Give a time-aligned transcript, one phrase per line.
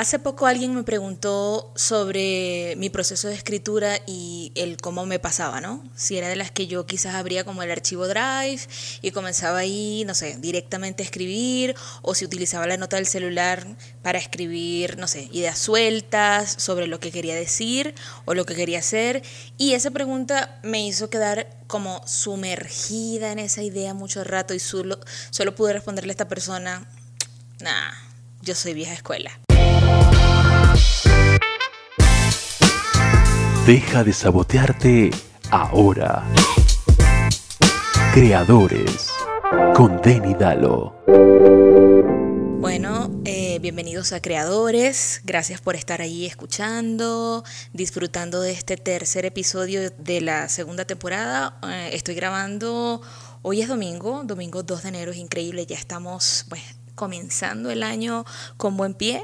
[0.00, 5.60] Hace poco alguien me preguntó sobre mi proceso de escritura y el cómo me pasaba,
[5.60, 5.84] ¿no?
[5.94, 8.62] Si era de las que yo quizás abría como el archivo Drive
[9.02, 13.66] y comenzaba ahí, no sé, directamente a escribir, o si utilizaba la nota del celular
[14.00, 17.94] para escribir, no sé, ideas sueltas sobre lo que quería decir
[18.24, 19.22] o lo que quería hacer.
[19.58, 24.98] Y esa pregunta me hizo quedar como sumergida en esa idea mucho rato y solo,
[25.28, 26.88] solo pude responderle a esta persona,
[27.60, 27.92] nah,
[28.40, 29.38] yo soy vieja escuela.
[33.66, 35.10] Deja de sabotearte
[35.50, 36.24] ahora.
[38.12, 39.10] Creadores
[39.74, 40.94] con Denny Dalo.
[42.58, 45.22] Bueno, eh, bienvenidos a Creadores.
[45.24, 51.58] Gracias por estar ahí escuchando, disfrutando de este tercer episodio de la segunda temporada.
[51.62, 53.00] Eh, estoy grabando,
[53.42, 56.62] hoy es domingo, domingo 2 de enero, es increíble, ya estamos pues,
[56.94, 58.24] comenzando el año
[58.56, 59.22] con buen pie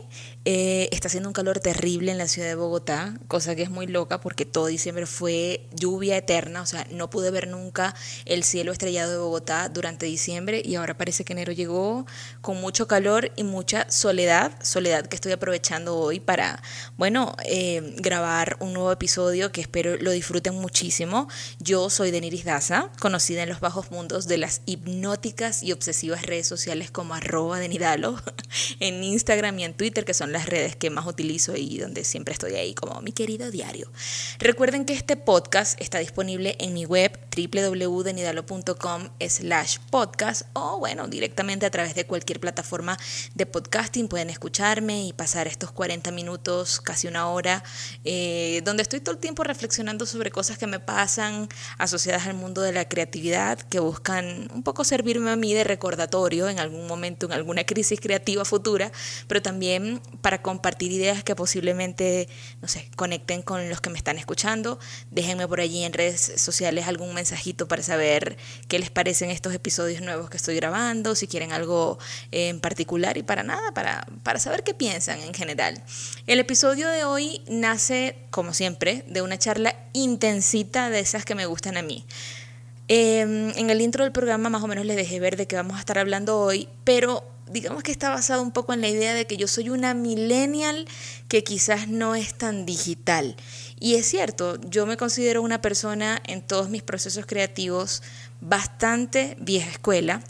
[0.48, 3.88] eh, está haciendo un calor terrible en la ciudad de Bogotá, cosa que es muy
[3.88, 8.70] loca porque todo diciembre fue lluvia eterna, o sea, no pude ver nunca el cielo
[8.70, 12.06] estrellado de Bogotá durante diciembre y ahora parece que enero llegó
[12.42, 16.62] con mucho calor y mucha soledad, soledad que estoy aprovechando hoy para,
[16.96, 21.26] bueno, eh, grabar un nuevo episodio que espero lo disfruten muchísimo.
[21.58, 26.46] Yo soy Deniris Daza, conocida en los bajos mundos de las hipnóticas y obsesivas redes
[26.46, 28.22] sociales como arroba Denidalo
[28.78, 32.32] en Instagram y en Twitter, que son las redes que más utilizo y donde siempre
[32.32, 33.90] estoy ahí como mi querido diario.
[34.38, 41.64] Recuerden que este podcast está disponible en mi web www.denidalo.com slash podcast o bueno, directamente
[41.64, 42.98] a través de cualquier plataforma
[43.34, 47.64] de podcasting pueden escucharme y pasar estos 40 minutos, casi una hora,
[48.04, 52.60] eh, donde estoy todo el tiempo reflexionando sobre cosas que me pasan asociadas al mundo
[52.60, 57.24] de la creatividad, que buscan un poco servirme a mí de recordatorio en algún momento,
[57.26, 58.92] en alguna crisis creativa futura,
[59.28, 62.28] pero también para compartir ideas que posiblemente,
[62.60, 64.80] no sé, conecten con los que me están escuchando.
[65.12, 70.02] Déjenme por allí en redes sociales algún mensajito para saber qué les parecen estos episodios
[70.02, 72.00] nuevos que estoy grabando, si quieren algo
[72.32, 75.80] en particular y para nada, para, para saber qué piensan en general.
[76.26, 81.46] El episodio de hoy nace, como siempre, de una charla intensita de esas que me
[81.46, 82.04] gustan a mí.
[82.88, 85.76] Em, en el intro del programa más o menos les dejé ver de qué vamos
[85.76, 89.26] a estar hablando hoy, pero digamos que está basado un poco en la idea de
[89.26, 90.86] que yo soy una millennial
[91.28, 93.36] que quizás no es tan digital.
[93.78, 98.02] Y es cierto, yo me considero una persona en todos mis procesos creativos
[98.40, 100.22] bastante vieja escuela.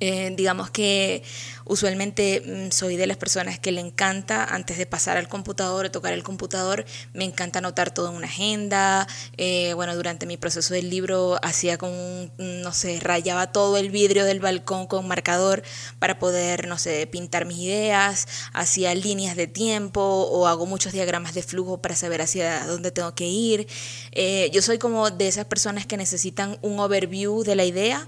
[0.00, 1.22] Eh, digamos que
[1.68, 5.90] Usualmente mm, soy de las personas que le encanta, antes de pasar al computador o
[5.90, 9.08] tocar el computador, me encanta anotar todo en una agenda.
[9.36, 14.24] Eh, bueno, durante mi proceso del libro hacía con, no sé, rayaba todo el vidrio
[14.24, 15.64] del balcón con marcador
[15.98, 21.34] para poder, no sé, pintar mis ideas, hacía líneas de tiempo o hago muchos diagramas
[21.34, 23.66] de flujo para saber hacia dónde tengo que ir.
[24.12, 28.06] Eh, yo soy como de esas personas que necesitan un overview de la idea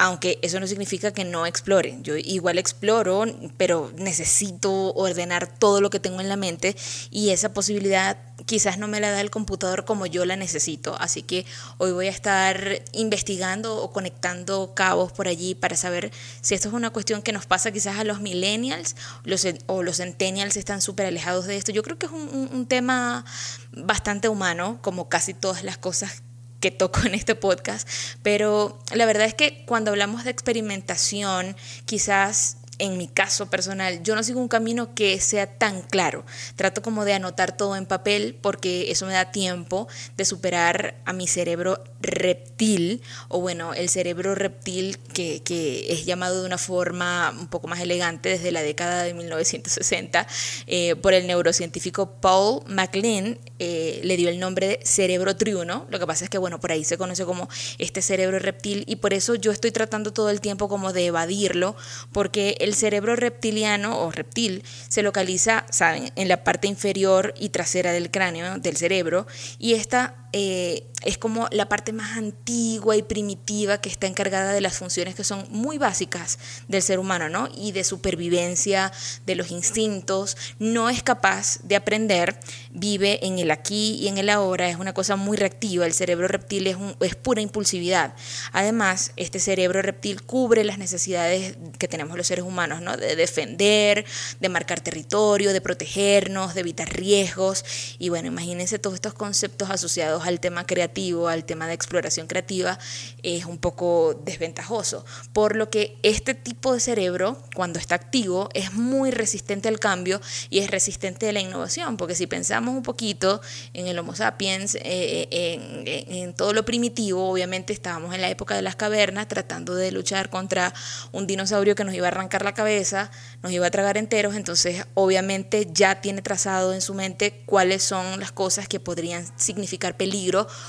[0.00, 1.98] aunque eso no significa que no explore.
[2.00, 3.26] Yo igual exploro,
[3.58, 6.74] pero necesito ordenar todo lo que tengo en la mente
[7.10, 8.16] y esa posibilidad
[8.46, 10.96] quizás no me la da el computador como yo la necesito.
[10.98, 11.44] Así que
[11.76, 16.74] hoy voy a estar investigando o conectando cabos por allí para saber si esto es
[16.74, 21.04] una cuestión que nos pasa quizás a los millennials los, o los centennials están súper
[21.04, 21.72] alejados de esto.
[21.72, 23.26] Yo creo que es un, un tema
[23.72, 26.22] bastante humano, como casi todas las cosas
[26.60, 27.88] que toco en este podcast,
[28.22, 31.56] pero la verdad es que cuando hablamos de experimentación,
[31.86, 36.24] quizás en mi caso personal, yo no sigo un camino que sea tan claro.
[36.56, 41.12] Trato como de anotar todo en papel porque eso me da tiempo de superar a
[41.12, 45.40] mi cerebro reptil, o bueno, el cerebro reptil que,
[45.88, 50.26] es llamado de una forma un poco más elegante desde la década de 1960
[50.66, 55.86] eh, por el neurocientífico Paul MacLean, eh, le dio el nombre de cerebro triuno.
[55.90, 57.48] Lo que pasa es que, bueno, por ahí se conoce como
[57.78, 61.76] este cerebro reptil y por eso yo estoy tratando todo el tiempo como de evadirlo,
[62.12, 67.92] porque el cerebro reptiliano o reptil se localiza, ¿saben?, en la parte inferior y trasera
[67.92, 69.26] del cráneo, del cerebro,
[69.58, 74.60] y esta eh, es como la parte más antigua y primitiva que está encargada de
[74.60, 76.38] las funciones que son muy básicas
[76.68, 77.48] del ser humano, ¿no?
[77.56, 78.92] Y de supervivencia,
[79.24, 80.36] de los instintos.
[80.58, 82.38] No es capaz de aprender,
[82.70, 85.86] vive en el aquí y en el ahora, es una cosa muy reactiva.
[85.86, 88.14] El cerebro reptil es, es pura impulsividad.
[88.52, 92.96] Además, este cerebro reptil cubre las necesidades que tenemos los seres humanos, ¿no?
[92.96, 94.04] De defender,
[94.38, 97.64] de marcar territorio, de protegernos, de evitar riesgos.
[97.98, 102.78] Y bueno, imagínense todos estos conceptos asociados al tema creativo, al tema de exploración creativa,
[103.22, 105.04] es un poco desventajoso.
[105.32, 110.20] Por lo que este tipo de cerebro, cuando está activo, es muy resistente al cambio
[110.48, 113.40] y es resistente a la innovación, porque si pensamos un poquito
[113.72, 118.54] en el Homo sapiens, eh, en, en todo lo primitivo, obviamente estábamos en la época
[118.54, 120.72] de las cavernas tratando de luchar contra
[121.12, 123.10] un dinosaurio que nos iba a arrancar la cabeza,
[123.42, 128.20] nos iba a tragar enteros, entonces obviamente ya tiene trazado en su mente cuáles son
[128.20, 130.09] las cosas que podrían significar peligro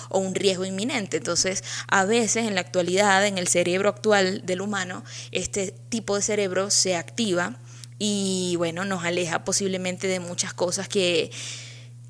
[0.09, 1.17] o un riesgo inminente.
[1.17, 6.21] Entonces, a veces en la actualidad, en el cerebro actual del humano, este tipo de
[6.21, 7.57] cerebro se activa
[7.99, 11.31] y bueno, nos aleja posiblemente de muchas cosas que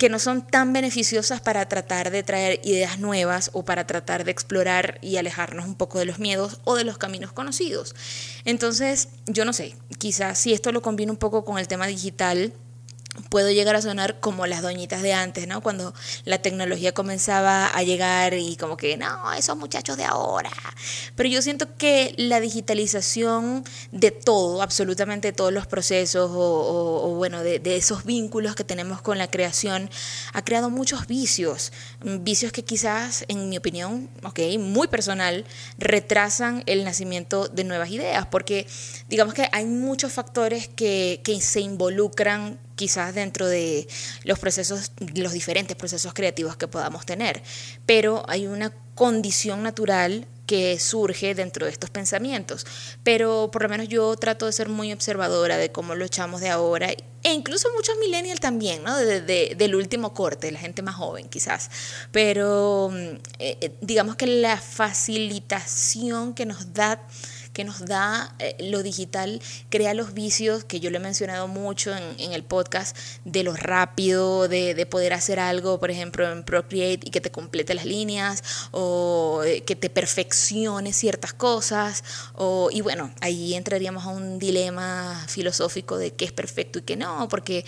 [0.01, 4.31] que no son tan beneficiosas para tratar de traer ideas nuevas o para tratar de
[4.31, 7.93] explorar y alejarnos un poco de los miedos o de los caminos conocidos.
[8.43, 12.51] Entonces, yo no sé, quizás si esto lo combina un poco con el tema digital,
[13.29, 15.61] puedo llegar a sonar como las doñitas de antes, ¿no?
[15.61, 15.93] Cuando
[16.23, 20.51] la tecnología comenzaba a llegar y como que, no, esos muchachos de ahora.
[21.15, 27.61] Pero yo siento que la digitalización de todo, absolutamente todos los procesos o, bueno, de,
[27.75, 29.89] esos vínculos que tenemos con la creación,
[30.33, 35.45] ha creado muchos vicios, vicios que quizás, en mi opinión, ok, muy personal,
[35.77, 38.67] retrasan el nacimiento de nuevas ideas, porque
[39.09, 43.87] digamos que hay muchos factores que, que se involucran quizás dentro de
[44.23, 47.43] los procesos, los diferentes procesos creativos que podamos tener.
[47.85, 52.65] Pero hay una condición natural que surge dentro de estos pensamientos.
[53.03, 56.49] Pero por lo menos yo trato de ser muy observadora de cómo lo echamos de
[56.49, 58.97] ahora e incluso muchos millennials también, ¿no?
[58.97, 61.69] De, del último corte, la gente más joven quizás.
[62.11, 62.95] Pero mm,
[63.37, 66.99] eh, eh, digamos que la facilitación que nos da
[67.53, 71.95] que nos da eh, lo digital, crea los vicios que yo le he mencionado mucho
[71.95, 77.07] en, el podcast, de lo rápido, de, de, poder hacer algo, por ejemplo, en Procreate
[77.07, 82.03] y que te complete las líneas, o eh, que te perfeccione ciertas cosas,
[82.35, 86.95] o, y bueno, ahí entraríamos a un dilema filosófico de qué es perfecto y qué
[86.95, 87.65] no, porque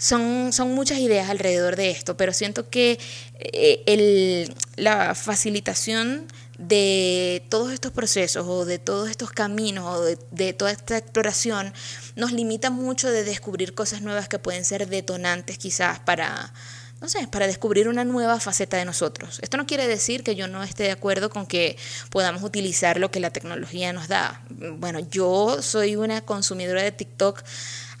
[0.00, 2.98] son, son muchas ideas alrededor de esto, pero siento que
[3.38, 6.26] eh, el, la facilitación
[6.60, 11.72] de todos estos procesos o de todos estos caminos o de, toda esta exploración
[12.16, 16.52] nos limita mucho de descubrir cosas nuevas que pueden ser detonantes quizás para,
[17.00, 19.38] no sé, para descubrir una nueva faceta de nosotros.
[19.42, 21.78] Esto no quiere decir que yo no esté de acuerdo con que
[22.10, 24.42] podamos utilizar lo que la tecnología nos da.
[24.50, 27.42] Bueno, yo soy una consumidora de TikTok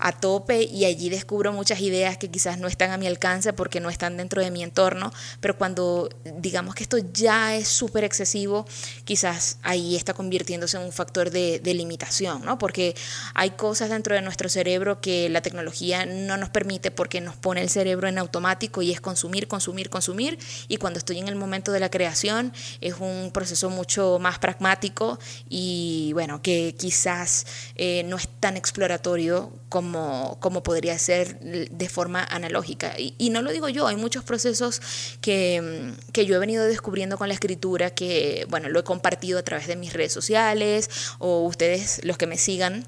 [0.00, 3.80] a tope y allí descubro muchas ideas que quizás no están a mi alcance porque
[3.80, 8.66] no están dentro de mi entorno, pero cuando digamos que esto ya es súper excesivo,
[9.04, 12.58] quizás ahí está convirtiéndose en un factor de, de, limitación, ¿no?
[12.58, 12.94] Porque
[13.34, 17.60] hay cosas dentro de nuestro cerebro que la tecnología no nos permite porque nos pone
[17.60, 20.38] el cerebro en automático y es consumir, consumir, consumir,
[20.68, 25.18] y cuando estoy en el momento de la creación es un proceso mucho más pragmático
[25.48, 32.24] y bueno, que quizás eh, no es tan exploratorio como como, podría ser de forma
[32.24, 32.94] analógica.
[32.98, 34.80] Y, no lo digo yo, hay muchos procesos
[35.20, 39.42] que, que yo he venido descubriendo con la escritura que, bueno, lo he compartido a
[39.42, 42.86] través de mis redes sociales o ustedes, los que me sigan,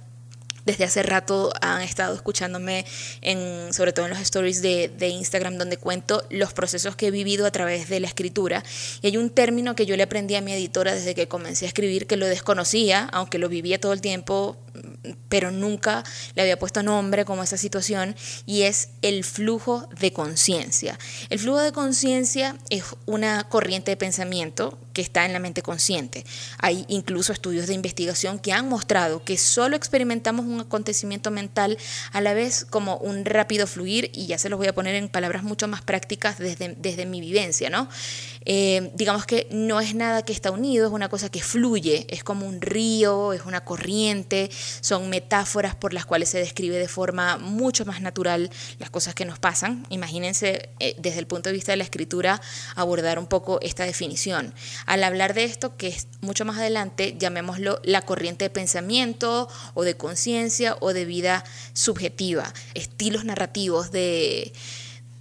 [0.65, 2.85] desde hace rato han estado escuchándome,
[3.71, 7.47] sobre todo en los stories de, de, Instagram, donde cuento los procesos que he vivido
[7.47, 8.63] a través de la escritura.
[9.01, 11.69] Y hay un término que yo le aprendí a mi editora desde que comencé a
[11.69, 14.57] escribir, que lo desconocía, aunque lo vivía todo el tiempo,
[15.29, 16.05] pero nunca
[16.35, 18.15] le había puesto nombre como esa situación,
[18.47, 20.99] y es el flujo de conciencia.
[21.31, 26.25] El flujo de conciencia es una corriente de pensamiento que está en la mente consciente.
[26.59, 31.79] Hay incluso estudios de investigación que han mostrado que solo experimentamos un acontecimiento mental
[32.13, 35.09] a la vez como un rápido fluir, y ya se los voy a poner en
[35.09, 37.89] palabras mucho más prácticas desde, desde mi vivencia, ¿no?
[38.45, 42.25] Eh, digamos que no es nada que está unido, es una cosa que fluye, es
[42.25, 47.39] como un río, es una corriente, son metáforas por las cuales se describe de forma
[47.39, 49.87] mucho más natural las cosas que nos pasan.
[49.89, 52.41] Imagínense eh, desde el punto de vista de la escritura
[52.75, 54.55] abordar un poco esta definición.
[54.87, 59.85] Al hablar de esto, que es mucho más adelante, llamémoslo la corriente de pensamiento o
[59.85, 64.53] de conciencia o de vida subjetiva, estilos narrativos de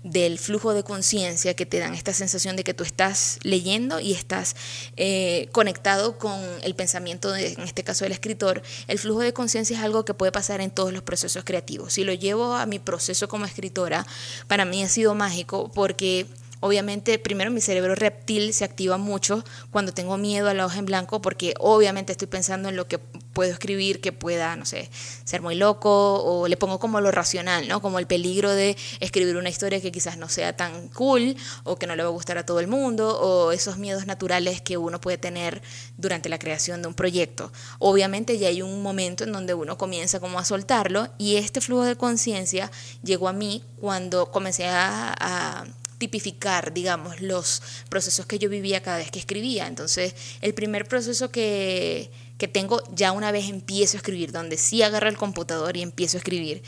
[0.03, 4.13] del flujo de conciencia que te dan esta sensación de que tú estás leyendo y
[4.13, 4.55] estás
[4.97, 9.77] eh, conectado con el pensamiento, de, en este caso del escritor, el flujo de conciencia
[9.77, 11.93] es algo que puede pasar en todos los procesos creativos.
[11.93, 14.05] Si lo llevo a mi proceso como escritora,
[14.47, 16.27] para mí ha sido mágico porque
[16.63, 20.85] Obviamente, primero mi cerebro reptil se activa mucho cuando tengo miedo a la hoja en
[20.85, 22.99] blanco porque obviamente estoy pensando en lo que
[23.33, 24.89] puedo escribir que pueda, no sé,
[25.23, 27.81] ser muy loco o le pongo como lo racional, ¿no?
[27.81, 31.87] Como el peligro de escribir una historia que quizás no sea tan cool o que
[31.87, 34.99] no le va a gustar a todo el mundo o esos miedos naturales que uno
[34.99, 35.61] puede tener
[35.97, 37.51] durante la creación de un proyecto.
[37.79, 41.83] Obviamente ya hay un momento en donde uno comienza como a soltarlo y este flujo
[41.83, 42.71] de conciencia
[43.03, 45.65] llegó a mí cuando comencé a, a
[46.01, 49.67] tipificar, digamos, los procesos que yo vivía cada vez que escribía.
[49.67, 52.09] Entonces, el primer proceso que,
[52.41, 56.17] que tengo ya una vez empiezo a escribir, donde sí agarro el computador y empiezo
[56.17, 56.63] a escribir,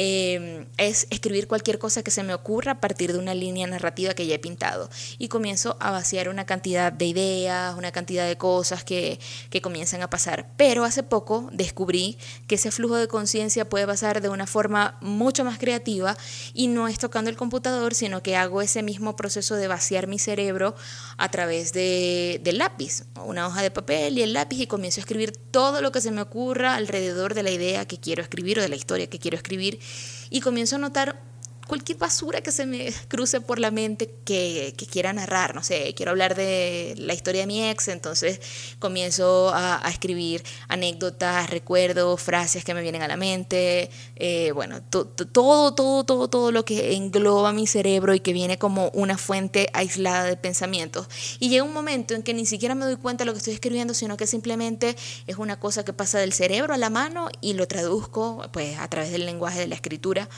[0.00, 4.14] eh, es escribir cualquier cosa que se me ocurra a partir de una línea narrativa
[4.14, 4.88] que ya he pintado.
[5.18, 9.18] Y comienzo a vaciar una cantidad de ideas, una cantidad de cosas que,
[9.50, 10.46] que comienzan a pasar.
[10.56, 15.44] Pero hace poco descubrí que ese flujo de conciencia puede pasar de una forma mucho
[15.44, 16.16] más creativa
[16.54, 20.20] y no es tocando el computador, sino que hago ese mismo proceso de vaciar mi
[20.20, 20.76] cerebro
[21.16, 25.02] a través de, del lápiz, una hoja de papel y el lápiz y comienzo a
[25.02, 28.62] escribir todo lo que se me ocurra alrededor de la idea que quiero escribir o
[28.62, 29.80] de la historia que quiero escribir
[30.30, 31.20] y comienzo a notar
[31.68, 35.54] cualquier basura que se me cruce por la mente que, quiera narrar.
[35.54, 38.40] No sé, quiero hablar de la historia de mi ex, entonces
[38.78, 43.90] comienzo a, escribir anécdotas, recuerdos, frases que me vienen a la mente.
[44.16, 48.90] Eh, bueno, todo, todo, todo, todo lo que engloba mi cerebro y que viene como
[48.94, 51.06] una fuente aislada de pensamientos.
[51.38, 53.54] Y llega un momento en que ni siquiera me doy cuenta de lo que estoy
[53.54, 54.96] escribiendo, sino que simplemente
[55.26, 58.88] es una cosa que pasa del cerebro a la mano y lo traduzco pues a
[58.88, 60.30] través del lenguaje de la escritura.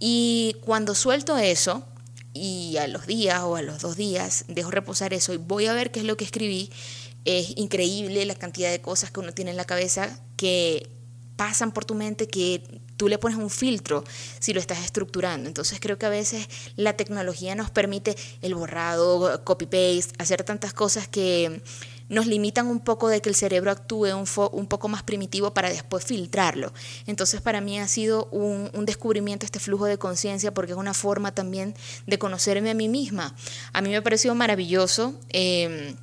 [0.00, 1.84] Y cuando suelto eso,
[2.34, 5.74] y a los días o a los dos días dejo reposar eso y voy a
[5.74, 6.70] ver qué es lo que escribí,
[7.24, 10.88] es increíble la cantidad de cosas que uno tiene en la cabeza que
[11.36, 14.04] pasan por tu mente que tú le pones un filtro
[14.38, 15.48] si lo estás estructurando.
[15.48, 21.08] Entonces creo que a veces la tecnología nos permite el borrado, copy-paste, hacer tantas cosas
[21.08, 21.62] que
[22.12, 25.70] nos limitan un poco de que el cerebro actúe un, un poco más primitivo para
[25.70, 26.72] después filtrarlo.
[27.06, 31.34] Entonces para mí ha sido un, descubrimiento este flujo de conciencia porque es una forma
[31.34, 31.74] también
[32.06, 33.34] de conocerme a mí misma.
[33.72, 35.14] A mí me ha parecido maravilloso.
[35.30, 35.94] Eh,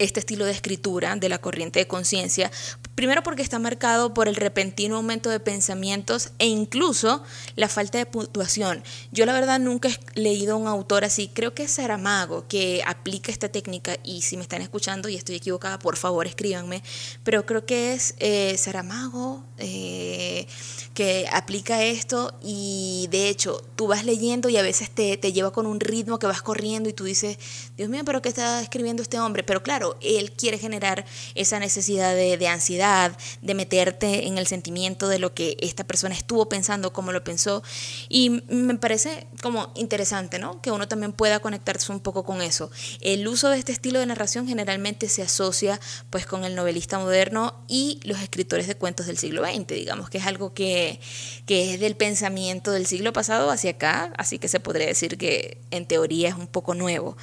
[0.00, 2.50] este estilo de escritura de la corriente de conciencia,
[2.94, 7.22] primero porque está marcado por el repentino aumento de pensamientos e incluso
[7.56, 8.82] la falta de puntuación.
[9.12, 12.82] Yo la verdad nunca he leído a un autor así, creo que es Saramago que
[12.86, 16.82] aplica esta técnica y si me están escuchando y estoy equivocada, por favor escríbanme,
[17.22, 20.46] pero creo que es eh, Saramago eh,
[20.94, 25.52] que aplica esto y de hecho tú vas leyendo y a veces te, te lleva
[25.52, 27.38] con un ritmo que vas corriendo y tú dices,
[27.76, 29.42] Dios mío, pero ¿qué está escribiendo este hombre?
[29.42, 32.83] Pero claro, él quiere generar esa necesidad de, ansiedad,
[33.42, 37.62] de meterte en el sentimiento de lo que esta persona estuvo pensando, cómo lo pensó.
[38.08, 40.60] Y me parece como interesante, ¿no?
[40.60, 42.70] Que uno también pueda conectarse un poco con eso.
[43.00, 47.54] El uso de este estilo de narración generalmente se asocia pues con el novelista moderno
[47.68, 51.00] y los escritores de cuentos del siglo XX, digamos que es algo que,
[51.46, 55.58] que es del pensamiento del siglo pasado hacia acá, así que se podría decir que
[55.70, 57.16] en teoría es un poco nuevo.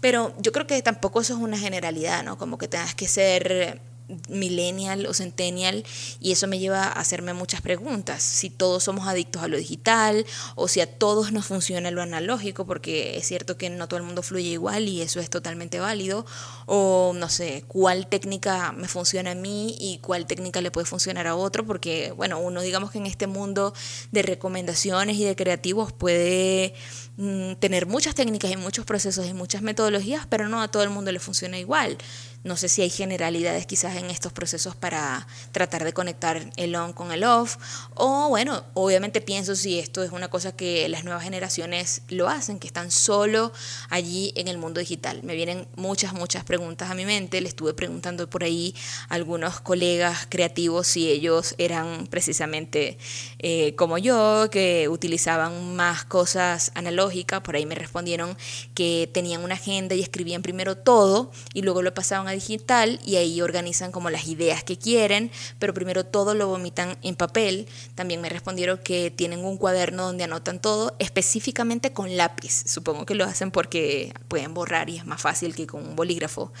[0.00, 2.38] Pero yo creo que tampoco eso es una generalidad, ¿no?
[2.38, 3.80] Como que tengas que ser
[4.28, 5.84] millennial o centennial
[6.20, 10.24] y eso me lleva a hacerme muchas preguntas, si todos somos adictos a lo digital
[10.54, 14.06] o si a todos nos funciona lo analógico, porque es cierto que no todo el
[14.06, 16.26] mundo fluye igual y eso es totalmente válido,
[16.66, 21.26] o no sé, cuál técnica me funciona a mí y cuál técnica le puede funcionar
[21.26, 23.74] a otro, porque bueno, uno digamos que en este mundo
[24.10, 26.74] de recomendaciones y de creativos puede
[27.20, 30.90] Mm, tener muchas técnicas y muchos procesos y muchas metodologías, pero no a todo el
[30.90, 31.98] mundo le funciona igual.
[32.44, 36.92] No sé si hay generalidades quizás en estos procesos para tratar de conectar el on
[36.92, 37.56] con el off.
[37.94, 42.60] O bueno, obviamente pienso si esto es una cosa que las nuevas generaciones lo hacen,
[42.60, 43.52] que están solo
[43.90, 45.22] allí en el mundo digital.
[45.24, 47.40] Me vienen muchas, muchas preguntas a mi mente.
[47.40, 48.74] Le estuve preguntando por ahí
[49.08, 52.98] a algunos colegas creativos si ellos eran precisamente
[53.40, 57.40] eh, como yo, que utilizaban más cosas analógicas.
[57.40, 58.36] Por ahí me respondieron
[58.74, 63.40] que tenían una agenda y escribían primero todo y luego lo pasaban digital y ahí
[63.40, 67.66] organizan como las ideas que quieren, pero primero todo lo vomitan en papel.
[67.94, 72.64] También me respondieron que tienen un cuaderno donde anotan todo, específicamente con lápiz.
[72.66, 76.52] Supongo que lo hacen porque pueden borrar y es más fácil que con un bolígrafo.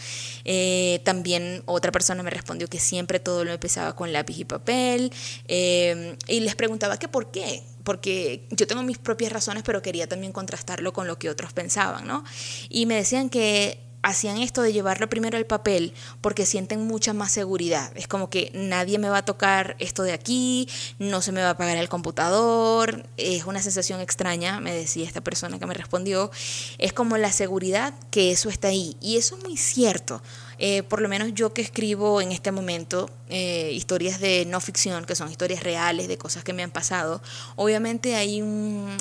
[0.44, 5.12] Eh, también otra persona me respondió que siempre todo lo empezaba con lápiz y papel.
[5.46, 10.06] Eh, y les preguntaba que por qué porque yo tengo mis propias razones, pero quería
[10.06, 12.22] también contrastarlo con lo que otros pensaban, ¿no?
[12.68, 17.32] Y me decían que hacían esto de llevarlo primero al papel porque sienten mucha más
[17.32, 17.90] seguridad.
[17.96, 21.48] Es como que nadie me va a tocar esto de aquí, no se me va
[21.48, 23.06] a apagar el computador.
[23.16, 26.30] Es una sensación extraña, me decía esta persona que me respondió.
[26.78, 28.96] Es como la seguridad que eso está ahí.
[29.00, 30.22] Y eso es muy cierto.
[30.58, 35.04] Eh, por lo menos yo que escribo en este momento eh, historias de no ficción,
[35.04, 37.22] que son historias reales de cosas que me han pasado,
[37.56, 38.96] obviamente hay un,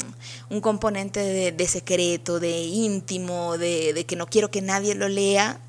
[0.62, 5.60] componente de, secreto, de íntimo, de, que no quiero que nadie lo lea,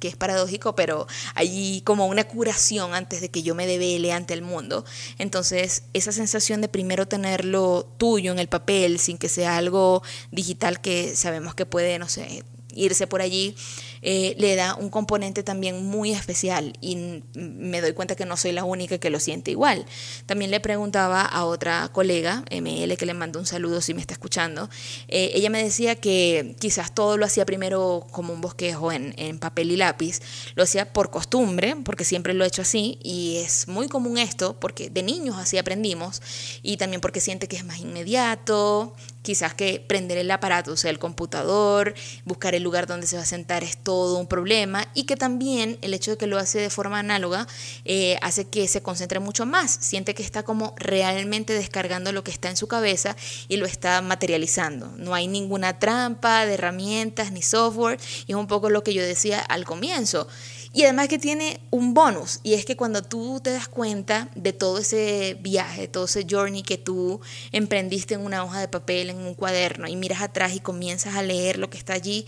[0.00, 4.34] que es paradójico, pero hay como una curación antes de que yo me devele ante
[4.34, 4.84] el mundo.
[5.18, 10.80] Entonces, esa sensación de primero tenerlo tuyo en el papel, sin que sea algo digital
[10.80, 12.44] que sabemos que puede, no sé,
[12.76, 13.56] irse por allí,
[14.02, 18.52] eh, le da un componente también muy especial y me doy cuenta que no soy
[18.52, 19.86] la única que lo siente igual.
[20.26, 24.14] También le preguntaba a otra colega, ML, que le mando un saludo si me está
[24.14, 24.68] escuchando,
[25.08, 29.70] eh, ella me decía que quizás todo lo hacía primero como un bosquejo en, papel
[29.70, 30.20] y lápiz,
[30.54, 34.58] lo hacía por costumbre, porque siempre lo he hecho así y es muy común esto,
[34.58, 36.22] porque de niños así aprendimos
[36.62, 40.90] y también porque siente que es más inmediato, quizás que prender el aparato, o sea,
[40.90, 45.04] el computador, buscar el lugar donde se va a sentar es todo un problema y
[45.04, 47.46] que también el hecho de que lo hace de forma análoga
[47.84, 52.32] eh, hace que se concentre mucho más, siente que está como realmente descargando lo que
[52.32, 53.14] está en su cabeza
[53.46, 54.92] y lo está materializando.
[54.96, 59.04] No hay ninguna trampa de herramientas ni software y es un poco lo que yo
[59.04, 60.26] decía al comienzo.
[60.72, 64.52] Y además que tiene un bonus, y es que cuando tú te das cuenta de
[64.52, 67.20] todo ese viaje, todo ese journey que tú
[67.52, 71.22] emprendiste en una hoja de papel, en un cuaderno, y miras atrás y comienzas a
[71.22, 72.26] leer lo que está allí,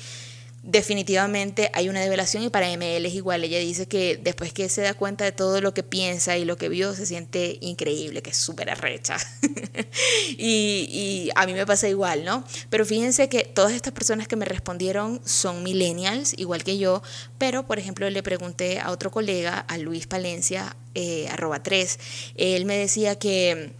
[0.62, 3.44] definitivamente hay una develación y para ML es igual.
[3.44, 6.56] Ella dice que después que se da cuenta de todo lo que piensa y lo
[6.56, 9.16] que vio, se siente increíble, que es súper arrecha.
[10.38, 12.44] y, a mí me pasa igual, ¿no?
[12.70, 17.02] Pero fíjense que todas estas personas que me respondieron son millennials, igual que yo,
[17.38, 21.98] pero por ejemplo le pregunté a otro colega, a Luis Palencia, eh, arroba 3,
[22.36, 23.72] él me decía que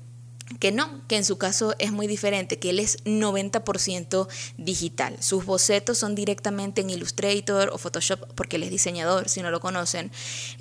[0.60, 5.16] que no, que en su caso es muy diferente, que él es 90% digital.
[5.20, 9.60] Sus bocetos son directamente en Illustrator o Photoshop, porque él es diseñador, si no lo
[9.60, 10.10] conocen.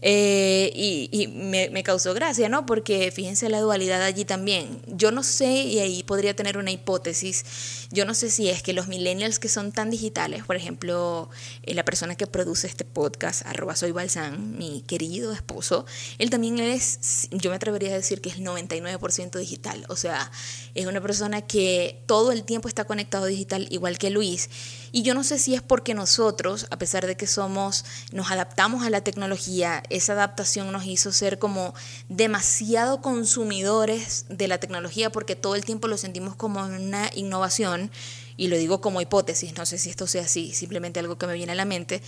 [0.01, 2.65] Eh, y, me, causó gracia, ¿no?
[2.65, 4.81] Porque fíjense la dualidad allí también.
[4.87, 7.45] Yo no sé, y ahí podría tener una hipótesis,
[7.91, 11.29] yo no sé si es que los millennials que son tan digitales, por ejemplo,
[11.63, 15.85] eh, la persona que produce este podcast, arroba soy Balsán, mi querido esposo,
[16.17, 19.76] él también es, yo me atrevería a decir que es 99% digital.
[19.89, 20.31] O sea,
[20.75, 24.49] es una persona que todo el tiempo está conectado digital, igual que Luis.
[24.91, 28.85] Y yo no sé si es porque nosotros, a pesar de que somos, nos adaptamos
[28.85, 31.73] a la tecnología, esa adaptación nos hizo ser como
[32.09, 37.91] demasiado consumidores de la tecnología porque todo el tiempo lo sentimos como una innovación
[38.37, 41.33] y lo digo como hipótesis, no sé si esto sea así, simplemente algo que me
[41.33, 42.01] viene a la mente,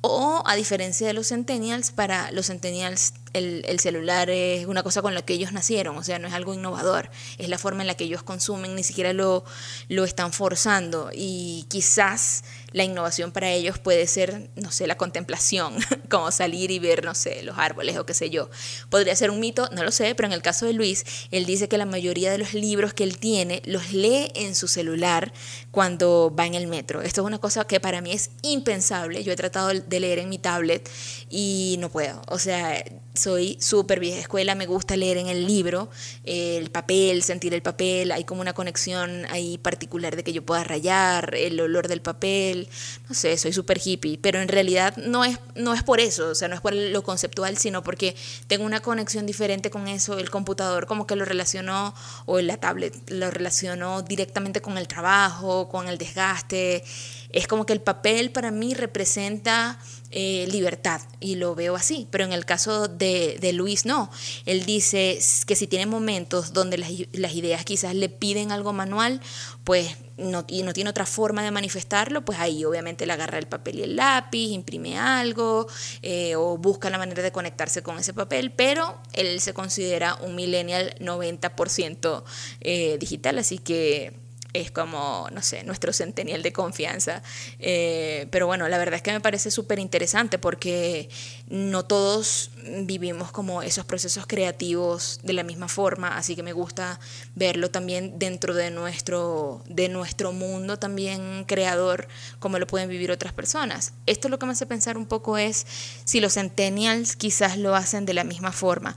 [0.00, 5.02] o a diferencia de los centennials, para los centennials el, el, celular es una cosa
[5.02, 7.86] con la que ellos nacieron, o sea, no es algo innovador, es la forma en
[7.86, 9.44] la que ellos consumen, ni siquiera lo,
[9.88, 15.76] lo están forzando y quizás la innovación para ellos puede ser, no sé, la contemplación,
[16.10, 18.50] como salir y ver, no sé, los árboles o qué sé yo.
[18.90, 21.68] Podría ser un mito, no lo sé, pero en el caso de Luis, él dice
[21.68, 25.32] que la mayoría de los libros que él tiene los lee en su celular
[25.70, 27.02] cuando va en el metro.
[27.02, 29.24] Esto es una cosa que para mí es impensable.
[29.24, 30.88] Yo he tratado de leer en mi tablet
[31.30, 32.22] y no puedo.
[32.28, 32.84] O sea,
[33.16, 35.88] soy súper vieja escuela, me gusta leer en el libro,
[36.24, 40.64] el papel, sentir el papel, hay como una conexión ahí particular de que yo pueda
[40.64, 42.68] rayar, el olor del papel,
[43.08, 46.34] no sé, soy súper hippie, pero en realidad no es, no es por eso, o
[46.34, 50.30] sea, no es por lo conceptual, sino porque tengo una conexión diferente con eso, el
[50.30, 51.94] computador como que lo relacionó,
[52.26, 56.84] o la tablet lo relacionó directamente con el trabajo, con el desgaste,
[57.30, 59.78] es como que el papel para mí representa
[60.10, 64.10] eh, libertad y lo veo así, pero en el caso de, Luis no,
[64.44, 69.20] él dice que si tiene momentos donde las, las ideas quizás le piden algo manual,
[69.64, 73.46] pues no, y no tiene otra forma de manifestarlo, pues ahí obviamente le agarra el
[73.46, 75.66] papel y el lápiz, imprime algo
[76.02, 80.34] eh, o busca la manera de conectarse con ese papel, pero él se considera un
[80.34, 82.22] millennial 90%
[82.60, 87.22] eh, digital, así que es como, no sé, nuestro centenial de confianza.
[87.58, 91.08] Eh, pero bueno, la verdad es que me parece súper interesante porque
[91.48, 92.50] no todos
[92.82, 96.98] vivimos como esos procesos creativos de la misma forma, así que me gusta
[97.34, 103.32] verlo también dentro de nuestro, de nuestro mundo también creador, como lo pueden vivir otras
[103.32, 103.92] personas.
[104.06, 105.66] Esto lo que me hace pensar un poco es
[106.04, 108.96] si los centennials quizás lo hacen de la misma forma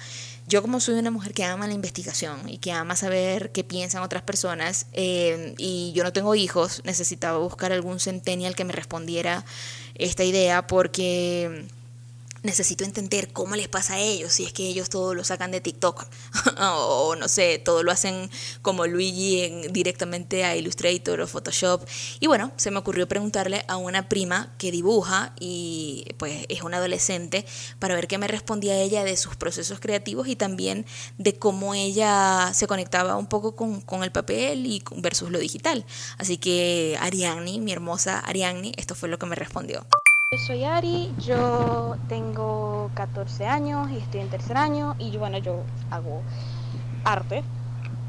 [0.50, 4.02] yo como soy una mujer que ama la investigación y que ama saber qué piensan
[4.02, 9.46] otras personas eh, y yo no tengo hijos, necesitaba buscar algún centennial que me respondiera
[9.94, 11.68] esta idea porque
[12.44, 15.62] necesito entender cómo les pasa a ellos, si es que ellos todo lo sacan de
[15.62, 16.06] TikTok
[16.60, 18.30] o no sé, todo lo hacen
[18.62, 21.88] como Luigi en, directamente a Illustrator o Photoshop.
[22.20, 26.78] Y bueno, se me ocurrió preguntarle a una prima que dibuja y pues es una
[26.78, 27.46] adolescente
[27.80, 30.86] para ver qué me respondía ella de sus procesos creativos y también
[31.18, 35.86] de cómo ella se conectaba un poco con, con el papel y versus lo digital.
[36.18, 39.86] Así que Ariani, mi hermosa Ariani, esto fue lo que me respondió.
[40.32, 45.64] Yo soy Ari, yo tengo 14 años y estoy en tercer año y bueno, yo
[45.90, 46.22] hago
[47.04, 47.42] arte.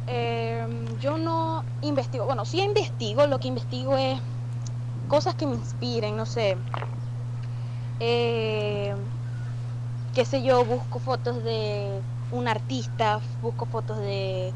[0.06, 4.20] Em, yo no investigo, bueno, sí investigo, lo que investigo es
[5.08, 6.58] cosas que me inspiren, no sé.
[8.00, 8.94] Eh,
[10.14, 12.02] qué sé yo, busco fotos de
[12.32, 14.52] un artista, busco fotos de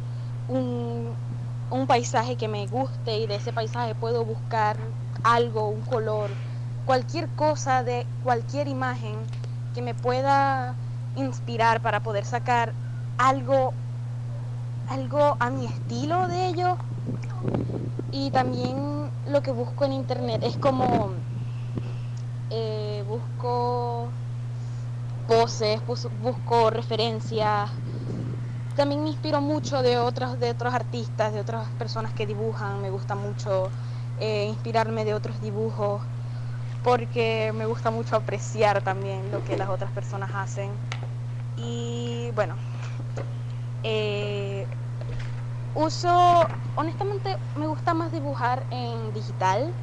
[0.51, 4.77] un paisaje que me guste y de ese paisaje puedo buscar
[5.23, 6.31] algo, un color
[6.85, 9.27] cualquier cosa, de cualquier imagen
[9.73, 10.77] que me pueda
[11.17, 12.75] inspirar para poder sacar
[13.19, 13.75] algo,
[14.89, 16.77] algo a mi estilo de ello.
[18.11, 21.15] Y también lo que busco en internet es como
[22.51, 24.13] eh, busco
[25.27, 25.81] poses,
[26.21, 27.71] busco referencias.
[28.77, 32.81] También me inspiro mucho de otros, de otros artistas, de otras personas que dibujan.
[32.81, 33.73] Me gusta mucho
[34.17, 36.03] eh, inspirarme de otros dibujos
[36.85, 40.81] porque me gusta mucho apreciar también lo que las otras personas hacen.
[41.57, 42.59] Y bueno,
[43.83, 44.69] eh,
[45.73, 49.77] uso, honestamente me gusta más dibujar en digital,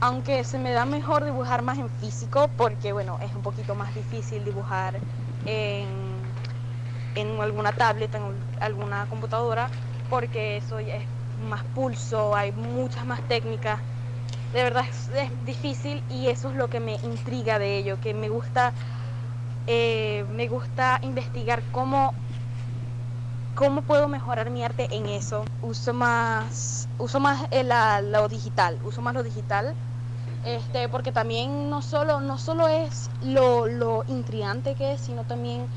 [0.00, 3.94] aunque se me da mejor dibujar más en físico, porque bueno, es un poquito más
[3.94, 5.02] difícil dibujar
[5.44, 6.36] en,
[7.14, 9.72] en alguna tablet, en alguna computadora,
[10.08, 13.82] porque eso es más pulso, hay muchas más técnicas
[14.52, 15.10] de verdad es,
[15.44, 18.72] difícil y eso es lo que me intriga de ello, que me gusta,
[19.66, 22.14] eh, me gusta investigar cómo,
[23.54, 25.44] cómo puedo mejorar mi arte en eso.
[25.60, 27.46] Uso más, uso más
[28.04, 29.74] lo digital, uso más lo digital.
[30.44, 35.68] Este, porque también no solo, no solo es lo, lo intrigante que es, sino también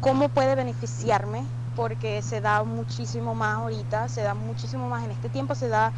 [0.00, 5.30] cómo puede beneficiarme, porque se da muchísimo más ahorita, se da muchísimo más en este
[5.30, 5.92] tiempo, se da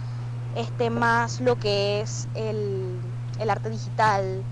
[0.57, 2.99] este, más lo que es el,
[3.41, 4.45] el arte digital.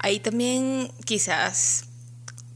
[0.00, 1.86] Ahí también quizás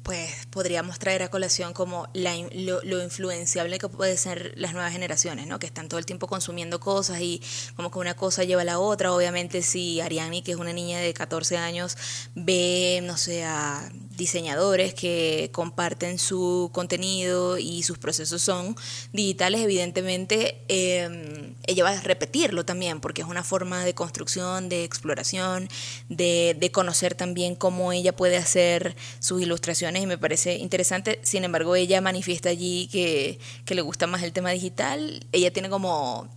[0.06, 5.58] pues podríamos traer a colación como lo, influenciable que pueden ser las nuevas generaciones, ¿no?
[5.58, 7.42] Que están todo el tiempo consumiendo cosas y
[7.74, 9.12] como que una cosa lleva a la otra.
[9.12, 11.96] Obviamente si Ariani, que es una niña de 14 años,
[12.36, 18.76] ve, no sé, a diseñadores que comparten su contenido y sus procesos son
[19.12, 24.84] digitales, evidentemente em, ella va a repetirlo también, porque es una forma de construcción, de
[24.84, 25.68] exploración,
[26.08, 31.20] de, de conocer también cómo ella puede hacer sus ilustraciones y me parece interesante.
[31.22, 35.26] Sin embargo, ella manifiesta allí que, que le gusta más el tema digital.
[35.32, 36.28] Ella tiene como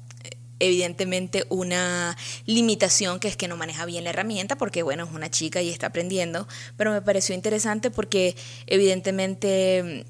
[0.59, 5.31] evidentemente una limitación que es que no maneja bien la herramienta porque bueno, es una
[5.31, 8.35] chica y está aprendiendo, pero me pareció interesante porque
[8.67, 10.05] evidentemente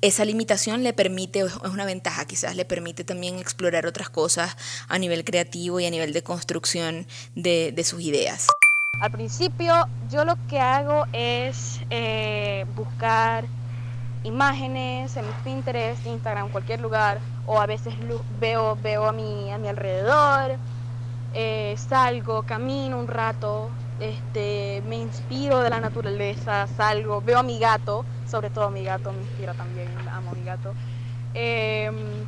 [0.00, 4.56] esa limitación le permite, es una ventaja quizás, le permite también explorar otras cosas
[4.88, 8.46] a nivel creativo y a nivel de construcción de, sus ideas.
[9.00, 9.74] Al principio
[10.10, 13.44] yo lo que hago es eh, buscar
[14.22, 17.94] imágenes en Pinterest, Instagram, cualquier lugar, o a veces
[18.38, 20.58] veo, veo a, mi, a mi alrededor,
[21.34, 23.68] eh, salgo, camino un rato,
[23.98, 29.12] este, me inspiro de la naturaleza, salgo, veo a mi gato, sobre todo mi gato,
[29.12, 30.74] me inspira también, amo a mi gato.
[31.34, 32.26] Em,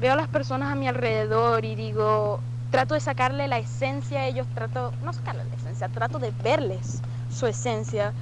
[0.00, 4.26] veo a las personas a mi alrededor y digo, trato de sacarle la esencia a
[4.26, 8.14] ellos, trato, no sacarle la esencia, trato de verles su esencia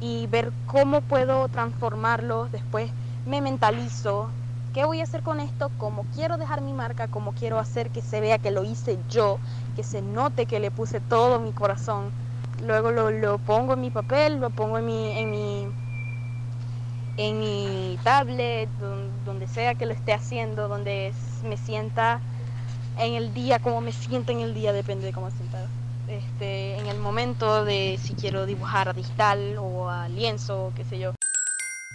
[0.00, 2.50] y ver cómo puedo transformarlos.
[2.50, 2.90] Después
[3.24, 4.32] me mentalizo,
[4.72, 5.70] ¿qué voy a hacer con esto?
[5.76, 7.06] ¿Cómo quiero dejar mi marca?
[7.06, 9.38] ¿Cómo quiero hacer que se vea que lo hice yo?
[9.76, 12.12] Que se note que le puse todo mi corazón.
[12.58, 15.68] Luego lo, pongo en mi papel, lo pongo en mi, en mi,
[17.16, 18.68] en mi tablet,
[19.24, 21.12] donde sea que lo esté haciendo, donde
[21.44, 22.20] me sienta
[22.98, 25.66] en el día, como me siento en el día, depende de cómo sienta
[26.08, 30.98] este, en el momento de si quiero dibujar a digital o a lienzo, qué sé
[30.98, 31.14] yo.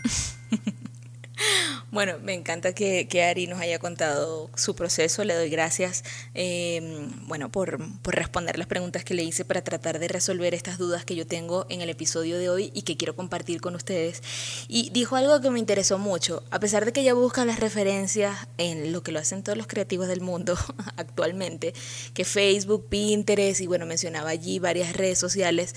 [1.91, 5.23] Bueno, me encanta que, que, Ari nos haya contado su proceso.
[5.23, 6.03] Le doy gracias
[6.35, 10.77] em, bueno, por, por, responder las preguntas que le hice para tratar de resolver estas
[10.77, 14.21] dudas que yo tengo en el episodio de hoy y que quiero compartir con ustedes.
[14.67, 16.43] Y dijo algo que me interesó mucho.
[16.51, 19.65] A pesar de que ella busca las referencias en lo que lo hacen todos los
[19.65, 20.57] creativos del mundo
[20.95, 21.73] actualmente,
[22.13, 25.73] que Facebook, Pinterest y bueno, mencionaba allí varias redes sociales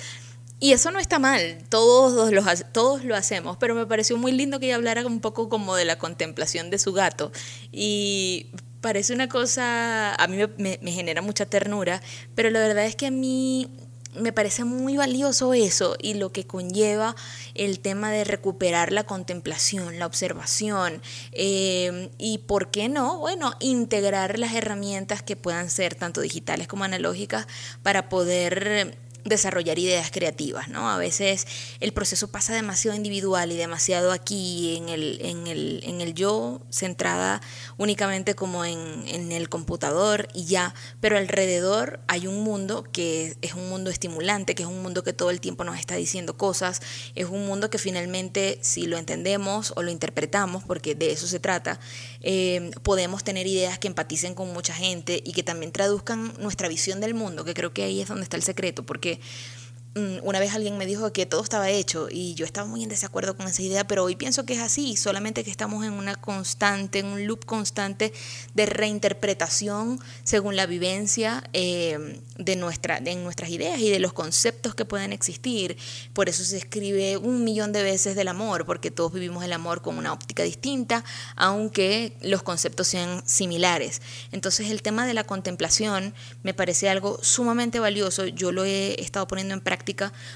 [0.63, 4.61] Y eso no está mal, todos, los, todos lo hacemos, pero me pareció muy lindo
[4.61, 7.33] que ella hablara un poco como de la contemplación de su gato.
[7.73, 8.47] Y
[8.81, 12.01] parece una cosa, a mí me, genera mucha ternura,
[12.37, 13.73] pero la verdad es que a mí
[14.15, 17.17] me parece muy valioso eso y lo que conlleva
[17.55, 23.19] el tema de recuperar la contemplación, la observación eh, y, ¿por qué no?
[23.19, 27.49] Bueno, integrar las herramientas que puedan ser tanto digitales como analógicas
[27.83, 30.91] para poder desarrollar ideas creativas, ¿no?
[30.91, 31.47] A veces
[31.81, 36.61] el proceso pasa demasiado individual y demasiado aquí en el, en el, en el yo,
[36.71, 37.41] centrada
[37.77, 43.55] únicamente como en, en, el computador y ya, pero alrededor hay un mundo que es
[43.55, 46.81] un mundo estimulante, que es un mundo que todo el tiempo nos está diciendo cosas,
[47.15, 51.41] es un mundo que finalmente si lo entendemos o lo interpretamos, porque de eso se
[51.41, 51.79] trata,
[52.21, 57.01] eh, podemos tener ideas que empaticen con mucha gente y que también traduzcan nuestra visión
[57.01, 59.62] del mundo, que creo que ahí es donde está el secreto, porque Mm,
[59.95, 63.37] una vez alguien me dijo que todo estaba hecho y yo estaba muy en desacuerdo
[63.37, 67.01] con esa idea, pero hoy pienso que es así, solamente que estamos en una constante,
[67.01, 68.13] en un loop constante
[68.55, 74.75] de reinterpretación según la vivencia eh, de, nuestra, de nuestras ideas y de los conceptos
[74.75, 75.77] que pueden existir.
[76.15, 79.83] Por eso se escribe un millón de veces del amor, porque todos vivimos el amor
[79.83, 81.05] con una óptica distinta,
[81.37, 84.01] aunque los conceptos sean similares.
[84.33, 89.27] Entonces el tema de la contemplación me parece algo sumamente valioso, yo lo he estado
[89.27, 89.82] poniendo en práctica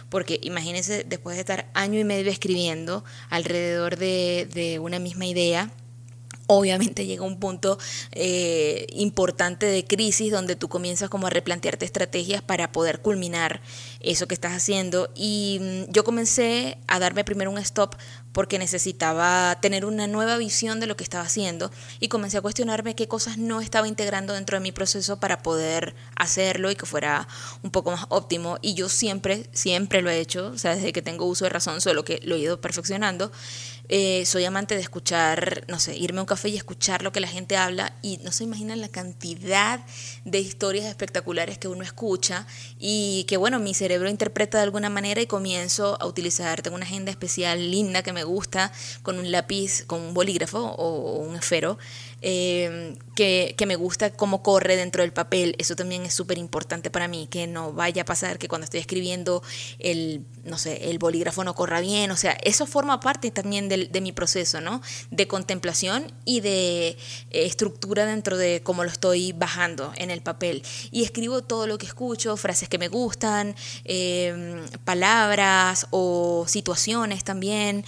[0.09, 5.71] porque imagínense después de estar año y medio escribiendo alrededor de, una misma idea,
[6.47, 7.79] obviamente llega un punto
[8.13, 13.61] eh, importante de crisis donde tú comienzas como a replantearte estrategias para poder culminar
[14.01, 17.97] eso que estás haciendo y mm, yo comencé a darme primero un stop
[18.37, 22.95] porque necesitaba tener una nueva visión de lo que estaba haciendo y comencé a cuestionarme
[22.95, 27.27] qué cosas no estaba integrando dentro de mi proceso para poder hacerlo y que fuera
[27.63, 28.59] un poco más óptimo.
[28.61, 31.81] Y yo siempre, siempre lo he hecho, o sea, desde que tengo uso de razón,
[31.81, 33.33] solo que lo he ido perfeccionando.
[33.89, 37.21] Eh, soy amante de escuchar, no sé, irme a un café y escuchar lo que
[37.21, 39.81] la gente habla y no se imaginan la cantidad
[40.25, 42.47] de historias espectaculares que uno escucha
[42.81, 46.85] y que bueno, mi cerebro interpreta de alguna manera y comienzo a utilizar, tengo una
[46.85, 48.73] agenda especial linda que me gusta
[49.03, 51.79] con un lápiz, con un bolígrafo o un esfero
[52.29, 55.55] eh, que, me gusta cómo corre dentro del papel.
[55.59, 58.81] Eso también es súper importante para mí, que no vaya a pasar que cuando estoy
[58.81, 59.45] escribiendo
[59.79, 62.11] el, no sé, el bolígrafo no corra bien.
[62.11, 64.83] O sea, eso forma parte también de, de mi proceso, ¿no?
[65.13, 66.97] De contemplación y de eh,
[67.31, 70.65] estructura dentro de cómo lo estoy bajando en el papel.
[70.91, 77.85] Y escribo todo lo que escucho, frases que me gustan, eh, palabras o situaciones también.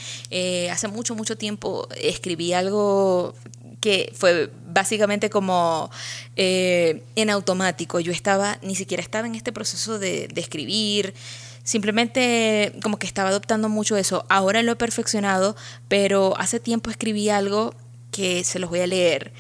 [0.70, 3.34] hace mucho, mucho tiempo escribí algo
[3.80, 5.90] que fue básicamente como
[6.36, 8.00] eh, en automático.
[8.00, 11.14] Yo estaba, ni siquiera estaba en este proceso de, de, escribir,
[11.62, 14.24] simplemente como que estaba adoptando mucho eso.
[14.28, 15.56] Ahora lo he perfeccionado,
[15.88, 17.74] pero hace tiempo escribí algo
[18.10, 19.32] que se los voy a leer.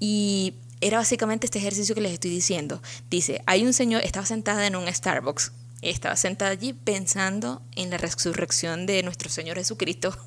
[0.00, 2.82] Y era básicamente este ejercicio que les estoy diciendo.
[3.10, 7.98] Dice, hay un señor, estaba sentada en un Starbucks estaba sentada allí pensando en la
[7.98, 10.16] resurrección de nuestro Señor Jesucristo.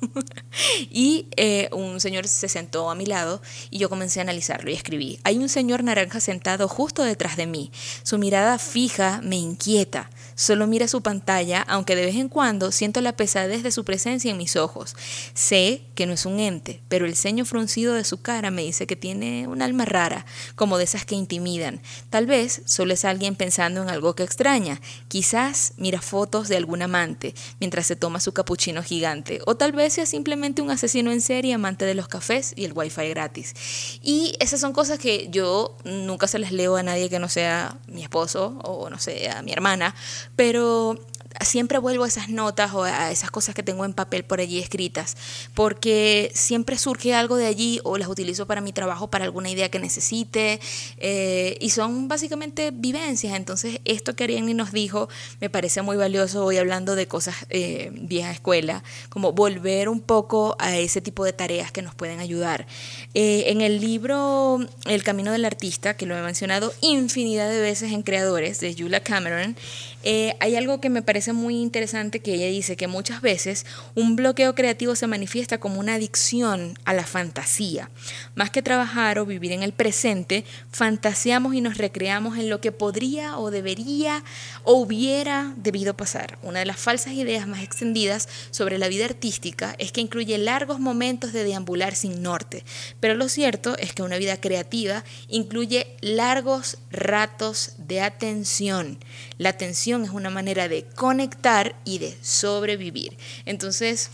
[0.90, 4.74] Y eh, un señor se sentó a mi lado y yo comencé a analizarlo y
[4.74, 7.70] escribí, hay un señor naranja sentado justo detrás de mí,
[8.02, 13.00] su mirada fija me inquieta, solo mira su pantalla, aunque de vez en cuando siento
[13.00, 14.94] la pesadez de su presencia en mis ojos.
[15.34, 18.86] Sé que no es un ente, pero el ceño fruncido de su cara me dice
[18.86, 21.80] que tiene un alma rara, como de esas que intimidan.
[22.08, 26.82] Tal vez solo es alguien pensando en algo que extraña, quizás mira fotos de algún
[26.82, 31.20] amante mientras se toma su capuchino gigante, o tal vez sea simplemente un asesino en
[31.20, 33.54] serie amante de los cafés y el wifi gratis.
[34.02, 37.76] Y esas son cosas que yo nunca se las leo a nadie que no sea
[37.88, 39.96] mi esposo o no sé, a mi hermana,
[40.38, 40.96] pero
[41.40, 44.58] siempre vuelvo a esas notas o a esas cosas que tengo en papel por allí
[44.58, 45.16] escritas,
[45.54, 49.68] porque siempre surge algo de allí o las utilizo para mi trabajo, para alguna idea
[49.68, 50.60] que necesite,
[50.98, 53.34] eh, y son básicamente vivencias.
[53.34, 55.08] Entonces, esto que Ariane nos dijo
[55.40, 60.56] me parece muy valioso hoy hablando de cosas eh, vieja escuela, como volver un poco
[60.58, 62.66] a ese tipo de tareas que nos pueden ayudar.
[63.14, 67.92] Eh, en el libro El Camino del Artista, que lo he mencionado infinidad de veces
[67.92, 69.56] en Creadores, de Julia Cameron,
[70.04, 74.54] hay algo que me parece muy interesante que ella dice que muchas veces un bloqueo
[74.54, 77.90] creativo se manifiesta como una adicción a la fantasía.
[78.34, 82.72] Más que trabajar o vivir en el presente, fantaseamos y nos recreamos en lo que
[82.72, 84.22] podría o debería
[84.64, 86.38] o hubiera debido pasar.
[86.42, 90.80] Una de las falsas ideas más extendidas sobre la vida artística es que incluye largos
[90.80, 92.64] momentos de deambular sin norte,
[93.00, 98.98] pero lo cierto es que una vida creativa incluye largos ratos de atención.
[99.38, 103.16] La atención es una manera de conectar y de sobrevivir.
[103.46, 104.10] Entonces,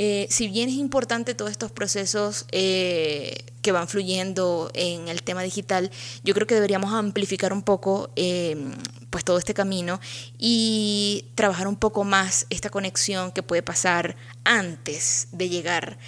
[0.00, 5.42] eh, si bien es importante todos estos procesos eh, que van fluyendo en el tema
[5.42, 5.90] digital,
[6.22, 8.70] yo creo que deberíamos amplificar un poco em,
[9.10, 10.00] pues todo este camino
[10.38, 14.14] y trabajar un poco más esta conexión que puede pasar
[14.44, 15.98] antes de llegar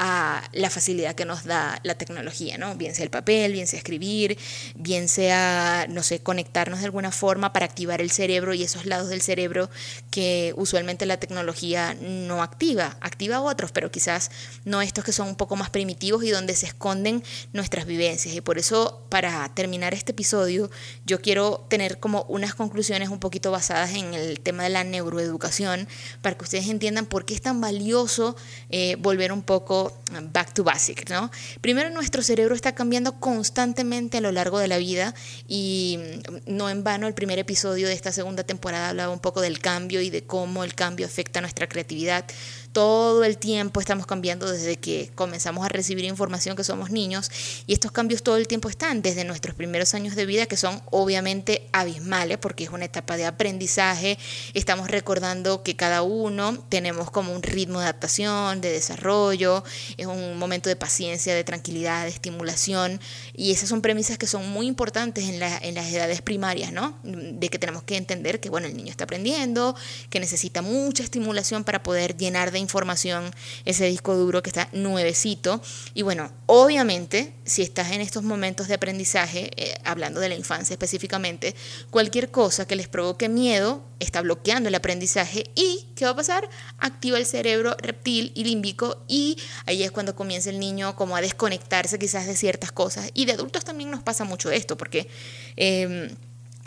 [0.00, 2.76] a la facilidad que nos da la tecnología, ¿no?
[2.76, 4.38] Bien sea el papel, bien sea escribir,
[4.76, 9.08] bien sea, no sé, conectarnos de alguna forma para activar el cerebro y esos lados
[9.08, 9.68] del cerebro
[10.12, 14.30] que usualmente la tecnología no activa, activa otros, pero quizás
[14.64, 18.36] no estos que son un poco más primitivos y donde se esconden nuestras vivencias.
[18.36, 20.70] Y por eso, para terminar este episodio,
[21.06, 25.88] yo quiero tener como unas conclusiones un poquito basadas en el tema de la neuroeducación,
[26.22, 28.36] para que ustedes entiendan por qué es tan valioso
[28.70, 29.87] eh, volver un poco
[30.32, 31.30] back to basic, ¿no?
[31.60, 35.14] Primero, nuestro cerebro está cambiando constantemente a lo largo de la vida
[35.46, 35.98] y
[36.46, 40.00] no en vano el primer episodio de esta segunda temporada hablaba un poco del cambio
[40.00, 42.24] y de cómo el cambio afecta a nuestra creatividad
[42.72, 47.30] todo el tiempo estamos cambiando desde que comenzamos a recibir información que somos niños
[47.66, 50.82] y estos cambios todo el tiempo están desde nuestros primeros años de vida que son
[50.90, 54.18] obviamente abismales porque es una etapa de aprendizaje,
[54.54, 59.64] estamos recordando que cada uno tenemos como un ritmo de adaptación, de desarrollo,
[59.96, 63.00] es un momento de paciencia, de tranquilidad, de estimulación
[63.34, 66.98] y esas son premisas que son muy importantes en, en las edades primarias, ¿no?
[67.02, 69.74] De que tenemos que entender que bueno, el niño está aprendiendo,
[70.10, 73.30] que necesita mucha estimulación para poder llenar de información
[73.64, 75.60] ese disco duro que está nuevecito.
[75.94, 80.74] Y bueno, obviamente, si estás en estos momentos de aprendizaje, eh, hablando de la infancia
[80.74, 81.54] específicamente,
[81.90, 86.48] cualquier cosa que les provoque miedo está bloqueando el aprendizaje y ¿qué va a pasar?
[86.78, 91.20] Activa el cerebro reptil y límbico y ahí es cuando comienza el niño como a
[91.20, 93.10] desconectarse quizás de ciertas cosas.
[93.14, 95.08] Y de adultos también nos pasa mucho esto porque...
[95.56, 96.10] Eh,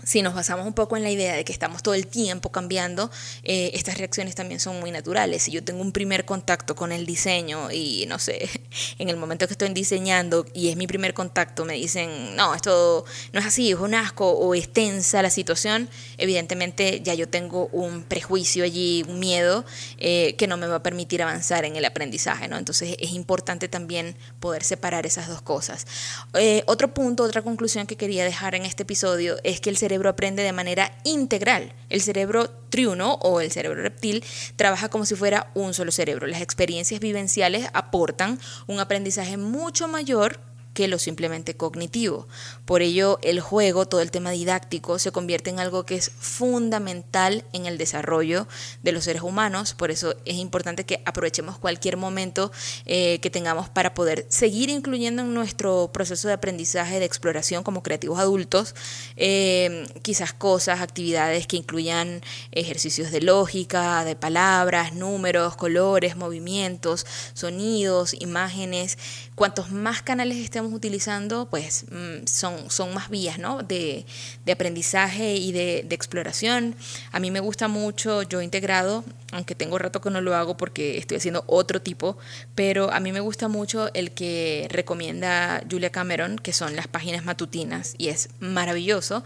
[0.04, 3.12] si nos basamos un poco en la idea de que estamos todo el tiempo cambiando,
[3.44, 5.44] eh, estas reacciones también son muy naturales.
[5.44, 8.50] Si yo tengo un primer contacto con el diseño y no sé,
[9.00, 13.06] en el momento que estoy diseñando y es mi primer contacto, me dicen, no, esto
[13.34, 17.68] no es así, es un asco o es tensa la situación, evidentemente ya yo tengo
[17.68, 19.66] un prejuicio allí, un miedo
[19.98, 22.48] eh, que no me va a permitir avanzar en el aprendizaje.
[22.48, 22.58] ¿no?
[22.58, 25.86] Entonces es importante también poder separar esas dos cosas.
[26.34, 30.10] Eh, otro punto, otra conclusión que quería dejar en este episodio es que el cerebro
[30.10, 31.74] aprende de manera integral.
[31.90, 34.24] El cerebro triuno o el cerebro reptil
[34.56, 36.28] trabaja como si fuera un solo cerebro.
[36.28, 40.40] Las experiencias vivenciales aportan un aprendizaje mucho mayor
[40.74, 42.28] que lo simplemente cognitivo.
[42.66, 47.44] Por ello, el juego, todo el tema didáctico, se convierte en algo que es fundamental
[47.54, 48.48] en el desarrollo
[48.84, 49.74] de los seres humanos.
[49.74, 52.52] Por eso es importante que aprovechemos cualquier momento
[52.86, 57.84] eh, que tengamos para poder seguir incluyendo en nuestro proceso de aprendizaje, de exploración como
[57.84, 58.76] creativos adultos,
[59.18, 68.16] eh, quizás cosas, actividades que incluyan ejercicios de lógica, de palabras, números, colores, movimientos, sonidos,
[68.20, 68.98] imágenes.
[69.36, 73.64] Cuantos más canales estemos utilizando, pues mm, son, son más vías ¿no?
[73.64, 74.06] de,
[74.52, 76.76] aprendizaje y de, exploración.
[77.12, 80.98] A mí me gusta mucho yo integrado, aunque tengo rato que no lo hago porque
[80.98, 82.18] estoy haciendo otro tipo,
[82.56, 87.26] pero a mí me gusta mucho el que recomienda Julia Cameron, que son las páginas
[87.26, 89.24] matutinas, y es maravilloso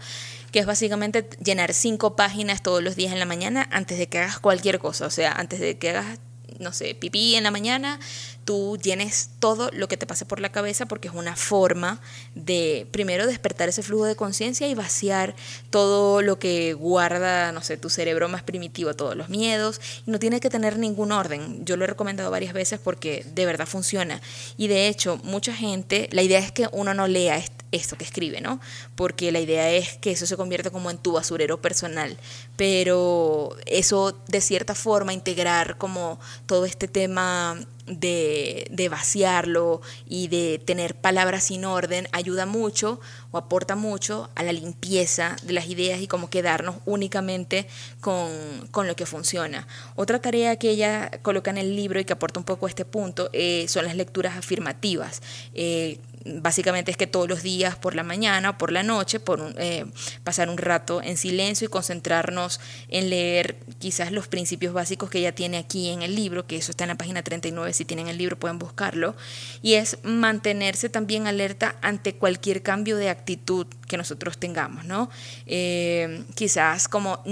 [0.52, 4.18] que es básicamente llenar cinco páginas todos los días en la mañana antes de que
[4.18, 6.18] hagas cualquier cosa, o sea, antes de que hagas
[6.58, 8.00] no sé, pipí en la mañana,
[8.46, 12.00] tú tienes todo lo que te pase por la cabeza porque es una forma
[12.36, 15.34] de primero despertar ese flujo de conciencia y vaciar
[15.68, 20.38] todo lo que guarda, no sé, tu cerebro más primitivo, todos los miedos, no tiene
[20.38, 21.64] que tener ningún orden.
[21.64, 24.22] Yo lo he recomendado varias veces porque de verdad funciona.
[24.56, 28.40] Y de hecho, mucha gente, la idea es que uno no lea esto que escribe,
[28.40, 28.60] ¿no?
[28.94, 32.16] Porque la idea es que eso se convierta como en tu basurero personal,
[32.56, 40.60] pero eso de cierta forma integrar como todo este tema de, de, vaciarlo y de
[40.64, 46.00] tener palabras sin orden ayuda mucho o aporta mucho a la limpieza de las ideas
[46.00, 47.66] y como quedarnos únicamente
[48.00, 48.30] con,
[48.70, 49.66] con lo que funciona.
[49.94, 52.84] Otra tarea que ella coloca en el libro y que aporta un poco a este
[52.84, 55.22] punto eh, son las lecturas afirmativas.
[55.54, 55.98] Eh,
[56.40, 59.86] básicamente es que todos los días por la mañana por la noche por eh,
[60.24, 65.34] pasar un rato en silencio y concentrarnos en leer quizás los principios básicos que ella
[65.34, 68.18] tiene aquí en el libro, que eso está en la página 39, si tienen el
[68.18, 69.14] libro pueden buscarlo,
[69.62, 75.10] y es mantenerse también alerta ante cualquier cambio de actitud que nosotros tengamos, ¿no?
[75.46, 77.22] Eh, quizás como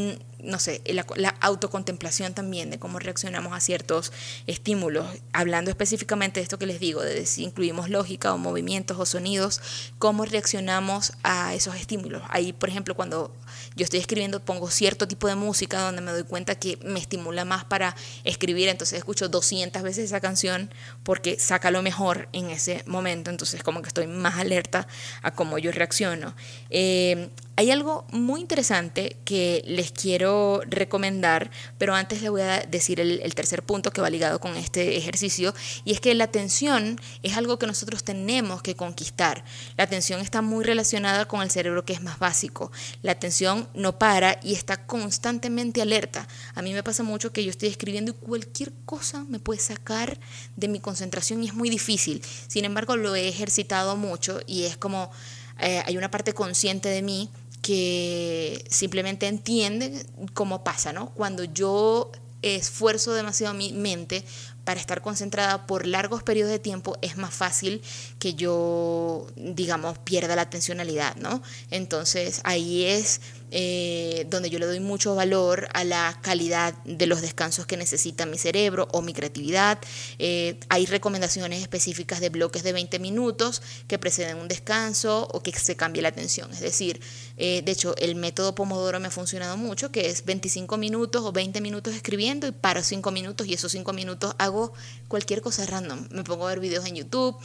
[0.45, 4.13] no sé, la, la, autocontemplación también de cómo reaccionamos a ciertos
[4.47, 9.07] estímulos, hablando específicamente de esto que les digo, de si incluimos lógica o movimientos o
[9.07, 9.61] sonidos,
[9.99, 12.23] cómo reaccionamos a esos estímulos.
[12.29, 13.35] Ahí, por ejemplo, cuando
[13.77, 17.45] yo estoy escribiendo, pongo cierto tipo de música donde me doy cuenta que me estimula
[17.45, 20.71] más para escribir, entonces escucho 200 veces esa canción
[21.03, 24.87] porque saca lo mejor en ese momento, entonces como que estoy más alerta
[25.23, 26.35] a cómo yo reacciono.
[26.71, 32.99] Eh, hay algo muy interesante que les quiero recomendar, pero antes les voy a decir
[32.99, 37.37] el, tercer punto que va ligado con este ejercicio, y es que la atención es
[37.37, 39.45] algo que nosotros tenemos que conquistar.
[39.77, 42.73] La atención está muy relacionada con el cerebro que es más básico.
[43.03, 46.27] La atención no para y está constantemente alerta.
[46.57, 50.19] A mí me pasa mucho que yo estoy escribiendo y cualquier cosa me puede sacar
[50.57, 52.21] de mi concentración y es muy difícil.
[52.49, 55.13] Sin embargo, lo he ejercitado mucho y es como...
[55.61, 57.31] Eh, hay una parte consciente de mí
[57.63, 61.11] que simplemente entiende cómo pasa, ¿no?
[61.11, 64.23] Cuando yo esfuerzo demasiado mi mente
[64.65, 67.83] para estar concentrada por largos periodos de tiempo, es más fácil
[68.19, 71.43] que yo, digamos, pierda la atencionalidad, ¿no?
[71.71, 73.21] Entonces ahí es
[73.57, 78.27] eh, donde yo le doy mucho valor a la calidad de los descansos que necesita
[78.27, 79.79] mi cerebro o mi creatividad.
[80.19, 85.53] Eh, hay recomendaciones específicas de bloques de 20 minutos que preceden un descanso o que
[85.53, 86.51] se cambie la atención.
[86.53, 87.01] Es decir,
[87.37, 91.31] eh, de hecho, el método Pomodoro me ha funcionado mucho, que es 25 minutos o
[91.31, 94.73] 20 minutos escribiendo y paro 5 minutos y esos 5 minutos hago
[95.07, 96.09] cualquier cosa random.
[96.11, 97.37] Me pongo a ver videos en YouTube,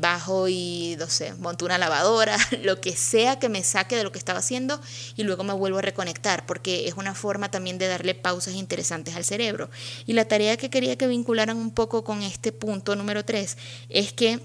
[0.00, 4.10] bajo y, no sé, monto una lavadora, lo que sea que me saque de lo
[4.10, 4.80] que estaba haciendo
[5.16, 8.54] y luego luego me vuelvo a reconectar, porque es una forma también de darle pausas
[8.54, 9.68] interesantes al cerebro.
[10.06, 13.56] Y la tarea que quería que vincularan un poco con este punto número 3
[13.88, 14.40] es que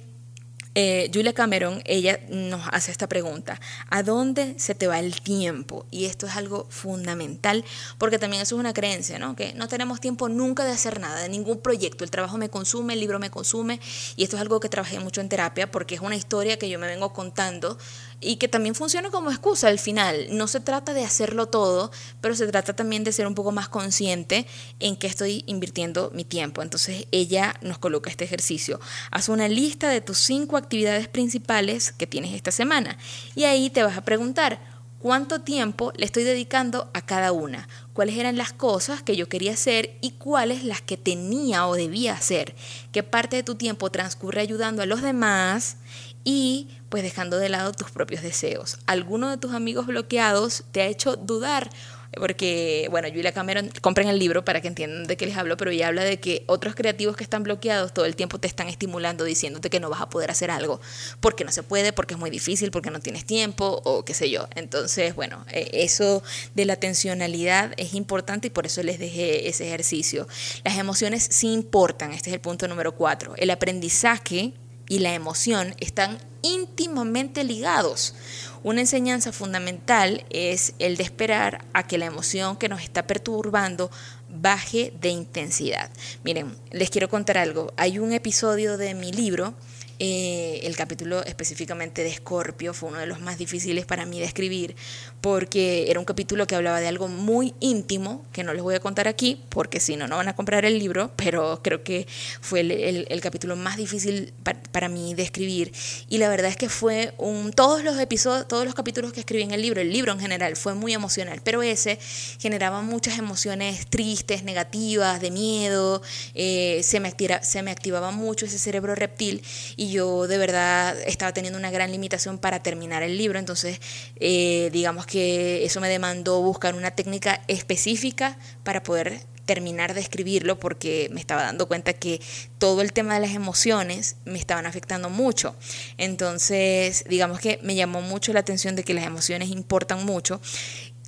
[0.76, 3.60] eh, Julia Cameron, ella nos hace esta pregunta,
[3.90, 5.86] ¿a dónde se te va el tiempo?
[5.92, 7.66] Y esto es algo fundamental
[7.98, 9.36] porque también eso es una creencia, ¿no?
[9.36, 12.94] Que no tenemos tiempo nunca de hacer nada, de ningún proyecto, el trabajo me consume,
[12.94, 13.80] el libro me consume
[14.16, 16.80] y esto es algo que trabajé mucho en terapia porque es una historia que yo
[16.80, 17.78] me vengo contando
[18.22, 20.28] y que también funciona como excusa al final.
[20.32, 21.92] No se trata de hacerlo todo,
[22.22, 24.46] pero se trata también de ser un poco más consciente
[24.80, 26.62] en qué estoy invirtiendo mi tiempo.
[26.62, 28.80] Entonces ella nos coloca este ejercicio.
[29.12, 32.98] Haz una lista de tus cinco actividades principales que tienes esta semana
[33.36, 34.60] y ahí te vas a preguntar,
[35.00, 39.54] cuánto tiempo le estoy dedicando a cada una, cuáles eran las cosas que yo quería
[39.54, 42.54] hacer y cuáles las que tenía o debía hacer,
[42.92, 45.78] qué parte de tu tiempo transcurre ayudando a los demás
[46.24, 48.80] y pues dejando de lado tus propios deseos.
[48.86, 51.70] ¿Alguno de tus amigos bloqueados te ha hecho dudar?
[52.18, 55.70] Porque, bueno, Julia Cameron, compren el libro para que entiendan de qué les hablo, pero
[55.70, 59.24] ella habla de que otros creativos que están bloqueados todo el tiempo te están estimulando
[59.24, 60.82] diciéndote que no vas a poder hacer algo,
[61.20, 64.30] porque no se puede, porque es muy difícil, porque no tienes tiempo o qué sé
[64.32, 64.48] yo.
[64.56, 66.24] Entonces, bueno, eh, eso
[66.56, 70.28] de la tensionalidad es importante y por eso les dejé ese ejercicio.
[70.64, 73.36] Las emociones sí importan, este es el punto número cuatro.
[73.38, 74.54] El aprendizaje
[74.90, 78.16] y la emoción están íntimamente ligados.
[78.64, 83.90] Una enseñanza fundamental es el de esperar a que la emoción que nos está perturbando
[84.30, 85.90] baje de intensidad.
[86.26, 87.72] Miren, les quiero contar algo.
[87.78, 89.54] Hay un episodio de mi libro
[90.02, 94.26] eh, el capítulo específicamente de Escorpio fue uno de los más difíciles para mí de
[94.26, 94.78] escribir
[95.22, 98.80] porque era un capítulo que hablaba de algo muy íntimo que no les voy a
[98.80, 102.08] contar aquí porque si no, no van a comprar el libro, pero creo que
[102.42, 104.34] fue el, capítulo más difícil
[104.72, 105.74] para, mí de escribir.
[106.08, 109.44] Y la verdad es que fue un, todos los episodios, todos los capítulos que escribí
[109.44, 112.00] en el libro, el libro en general fue muy emocional, pero ese
[112.40, 116.02] generaba muchas emociones tristes, negativas, de miedo,
[116.34, 119.44] eh, se, me se me activaba mucho ese cerebro reptil
[119.76, 123.82] y yo de verdad estaba teniendo una gran limitación para terminar el libro, entonces
[124.16, 130.60] eh, digamos que eso me demandó buscar una técnica específica para poder terminar de escribirlo
[130.60, 132.22] porque me estaba dando cuenta que
[132.60, 135.55] todo el tema de las emociones me estaban afectando mucho.
[135.97, 140.39] Entonces, digamos que me llamó mucho la atención de que las emociones importan mucho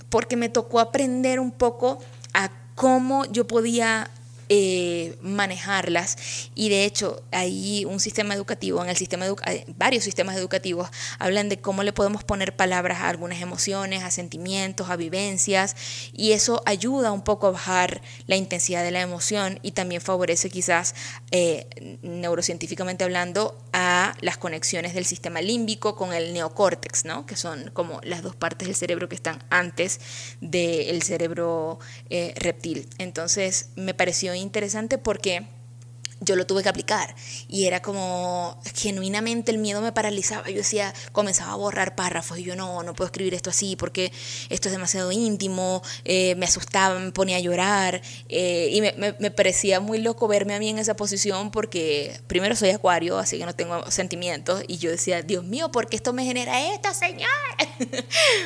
[0.10, 2.00] porque me tocó aprender un poco
[2.34, 4.10] a cómo yo podía
[4.54, 6.18] eh, manejarlas
[6.56, 9.26] y de hecho hay un sistema educativo, en el sistema
[9.78, 10.90] varios sistemas educativos
[11.20, 15.78] hablan de cómo le podemos poner palabras a algunas emociones, a sentimientos, a vivencias
[16.12, 20.50] y eso ayuda un poco a bajar la intensidad de la emoción y también favorece
[20.50, 20.96] quizás
[21.32, 27.26] eh, neurocientíficamente hablando a las conexiones del sistema límbico con el neocórtex, ¿no?
[27.26, 30.02] que son como las dos partes del cerebro que están antes
[30.42, 31.80] del cerebro
[32.10, 32.90] eh, reptil.
[32.98, 35.46] Entonces me pareció interesante porque
[36.22, 37.16] yo lo tuve que aplicar
[37.48, 40.50] y era como genuinamente el miedo me paralizaba.
[40.50, 44.12] Yo decía, comenzaba a borrar párrafos y yo no, no puedo escribir esto así porque
[44.50, 49.80] esto es demasiado íntimo, eh, me asustaba, me ponía a llorar eh, y me, parecía
[49.80, 53.56] muy loco verme a mí en esa posición porque primero soy acuario, así que no
[53.56, 57.30] tengo sentimientos y yo decía, Dios mío, ¿por qué esto me genera esto, Señor?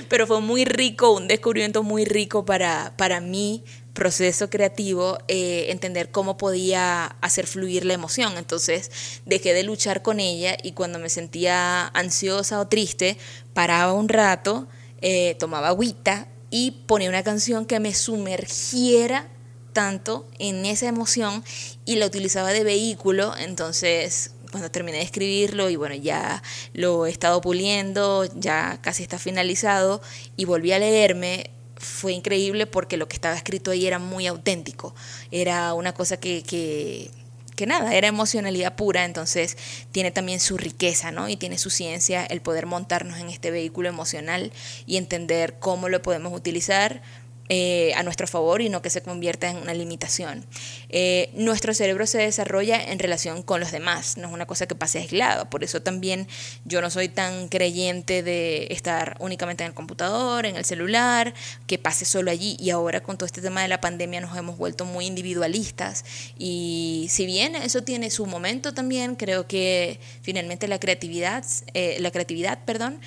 [0.09, 3.65] Pero fue muy rico, un descubrimiento muy rico para, para mí
[3.95, 8.37] proceso creativo eh, entender cómo podía hacer fluir la emoción.
[8.37, 8.91] Entonces
[9.25, 13.17] dejé de luchar con ella y cuando me sentía ansiosa o triste,
[13.55, 14.67] paraba un rato,
[15.01, 19.29] eh, tomaba agüita y ponía una canción que me sumergiera
[19.73, 21.43] tanto en esa emoción
[21.85, 23.33] y la utilizaba de vehículo.
[23.37, 26.41] Entonces cuando terminé de escribirlo y bueno, ya
[26.73, 30.01] lo he estado puliendo, ya casi está finalizado
[30.37, 31.49] y volví a leerme,
[31.85, 34.93] fue increíble porque lo que estaba escrito ahí era muy auténtico,
[35.31, 37.11] era una cosa que, que,
[37.55, 39.57] que, nada, era emocionalidad pura, entonces
[39.91, 41.29] tiene también su riqueza, ¿no?
[41.29, 44.51] Y tiene su ciencia el poder montarnos en este vehículo emocional
[44.85, 47.01] y entender cómo lo podemos utilizar
[47.47, 50.43] eh, a nuestro favor y no que se convierta en una limitación.
[50.89, 54.73] Eh, nuestro cerebro se desarrolla en relación con los demás, no es una cosa que
[54.73, 56.27] pase aislada, por eso también
[56.63, 61.35] yo no soy tan creyente de estar únicamente en el computador, en el celular,
[61.67, 62.57] que pase solo allí.
[62.59, 66.03] Y ahora con todo este tema de la pandemia nos hemos vuelto muy individualistas.
[66.39, 72.09] Y si bien eso tiene su momento también, creo que finalmente la creatividad, eh, la
[72.09, 72.99] creatividad, perdón,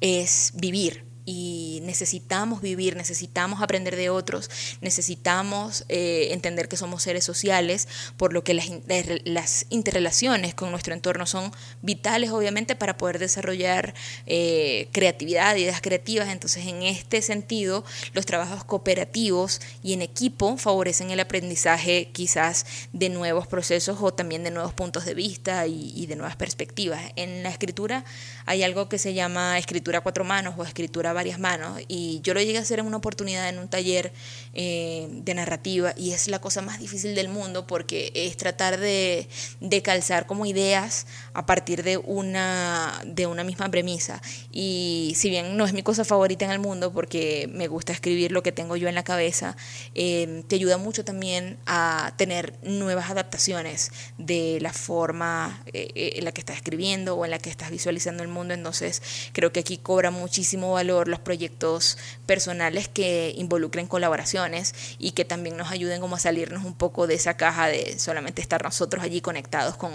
[0.00, 4.50] es vivir y necesitamos vivir, necesitamos aprender de otros,
[4.80, 11.26] necesitamos eh, entender que somos seres sociales, por lo que las, interrelaciones con nuestro entorno
[11.26, 11.52] son
[11.82, 13.94] vitales, obviamente, para poder desarrollar
[14.26, 16.28] eh, creatividad, ideas creativas.
[16.28, 23.08] Entonces, en este sentido, los trabajos cooperativos y en equipo favorecen el aprendizaje quizás de
[23.08, 27.00] nuevos procesos o también de nuevos puntos de vista y, y de nuevas perspectivas.
[27.16, 28.04] En la escritura
[28.46, 32.34] hay algo que se llama escritura a cuatro manos o escritura varias manos y yo
[32.34, 34.12] lo llegué a hacer en una oportunidad en un taller
[34.54, 39.28] eh, de narrativa y es la cosa más difícil del mundo porque es tratar de,
[39.60, 44.20] de, calzar como ideas a partir de una, de una misma premisa.
[44.52, 48.32] Y si bien no es mi cosa favorita en el mundo porque me gusta escribir
[48.32, 49.56] lo que tengo yo en la cabeza,
[49.94, 56.32] eh, te ayuda mucho también a tener nuevas adaptaciones de la forma eh, en la
[56.32, 59.02] que estás escribiendo o en la que estás visualizando el mundo, entonces
[59.32, 65.56] creo que aquí cobra muchísimo valor los proyectos personales que involucren colaboraciones y que también
[65.56, 69.20] nos ayuden como a salirnos un poco de esa caja de solamente estar nosotros allí
[69.20, 69.92] conectados con,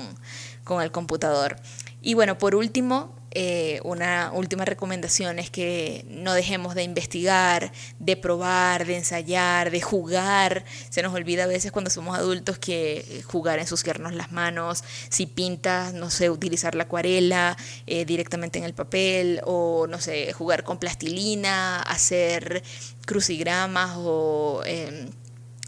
[0.63, 1.57] con el computador.
[2.01, 8.15] Y bueno, por último, eh, una última recomendación es que no dejemos de investigar, de
[8.15, 10.63] probar, de ensayar, de jugar.
[10.89, 15.93] Se nos olvida a veces cuando somos adultos que jugar, ensuciarnos las manos, si pintas,
[15.93, 20.79] no sé, utilizar la acuarela eh, directamente en el papel o, no sé, jugar con
[20.79, 22.63] plastilina, hacer
[23.05, 24.61] crucigramas o...
[24.65, 25.09] Em,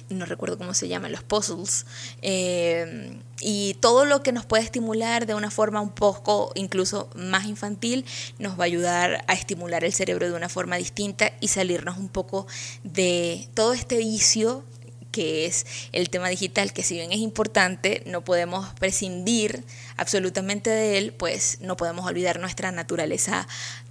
[0.10, 1.86] no recuerdo cómo se llaman, los puzzles,
[2.22, 7.46] eh, y todo lo que nos puede estimular de una forma un poco incluso más
[7.46, 8.06] infantil
[8.38, 12.10] nos va a ayudar a estimular el cerebro de una forma distinta y salirnos un
[12.10, 12.48] poco
[12.84, 14.64] de todo este vicio
[15.12, 19.64] que es el tema digital, que si bien es importante, no podemos prescindir
[19.98, 23.48] absolutamente de él, pues no podemos olvidar nuestra naturaleza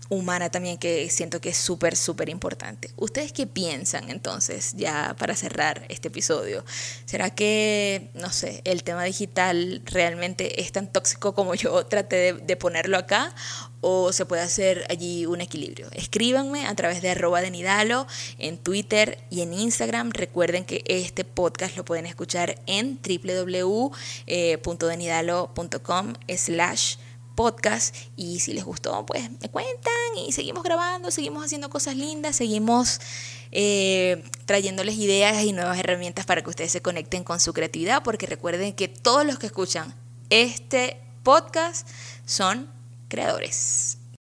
[0.08, 2.90] humana también que siento que es súper, súper importante.
[2.96, 6.64] ¿Ustedes qué piensan entonces, ya para cerrar este episodio?
[7.04, 12.56] ¿Será que, no sé, el tema digital realmente es tan tóxico como yo traté de,
[12.56, 13.34] ponerlo acá?
[13.80, 15.88] ¿O se puede hacer allí un equilibrio?
[15.92, 17.48] Escríbanme a través de arroba de
[18.38, 20.10] en Twitter y en Instagram.
[20.10, 22.98] Recuerden que este podcast lo pueden escuchar en
[24.26, 26.96] www.denidalo.com slash
[27.38, 29.92] podcast y si les gustó, pues me cuentan
[30.26, 33.00] y seguimos grabando, seguimos haciendo cosas lindas, seguimos
[33.52, 38.26] eh, trayéndoles ideas y nuevas herramientas para que ustedes se conecten con su creatividad, porque
[38.26, 39.94] recuerden que todos los que escuchan
[40.30, 41.86] este podcast
[42.26, 42.68] son
[43.08, 43.97] creadores.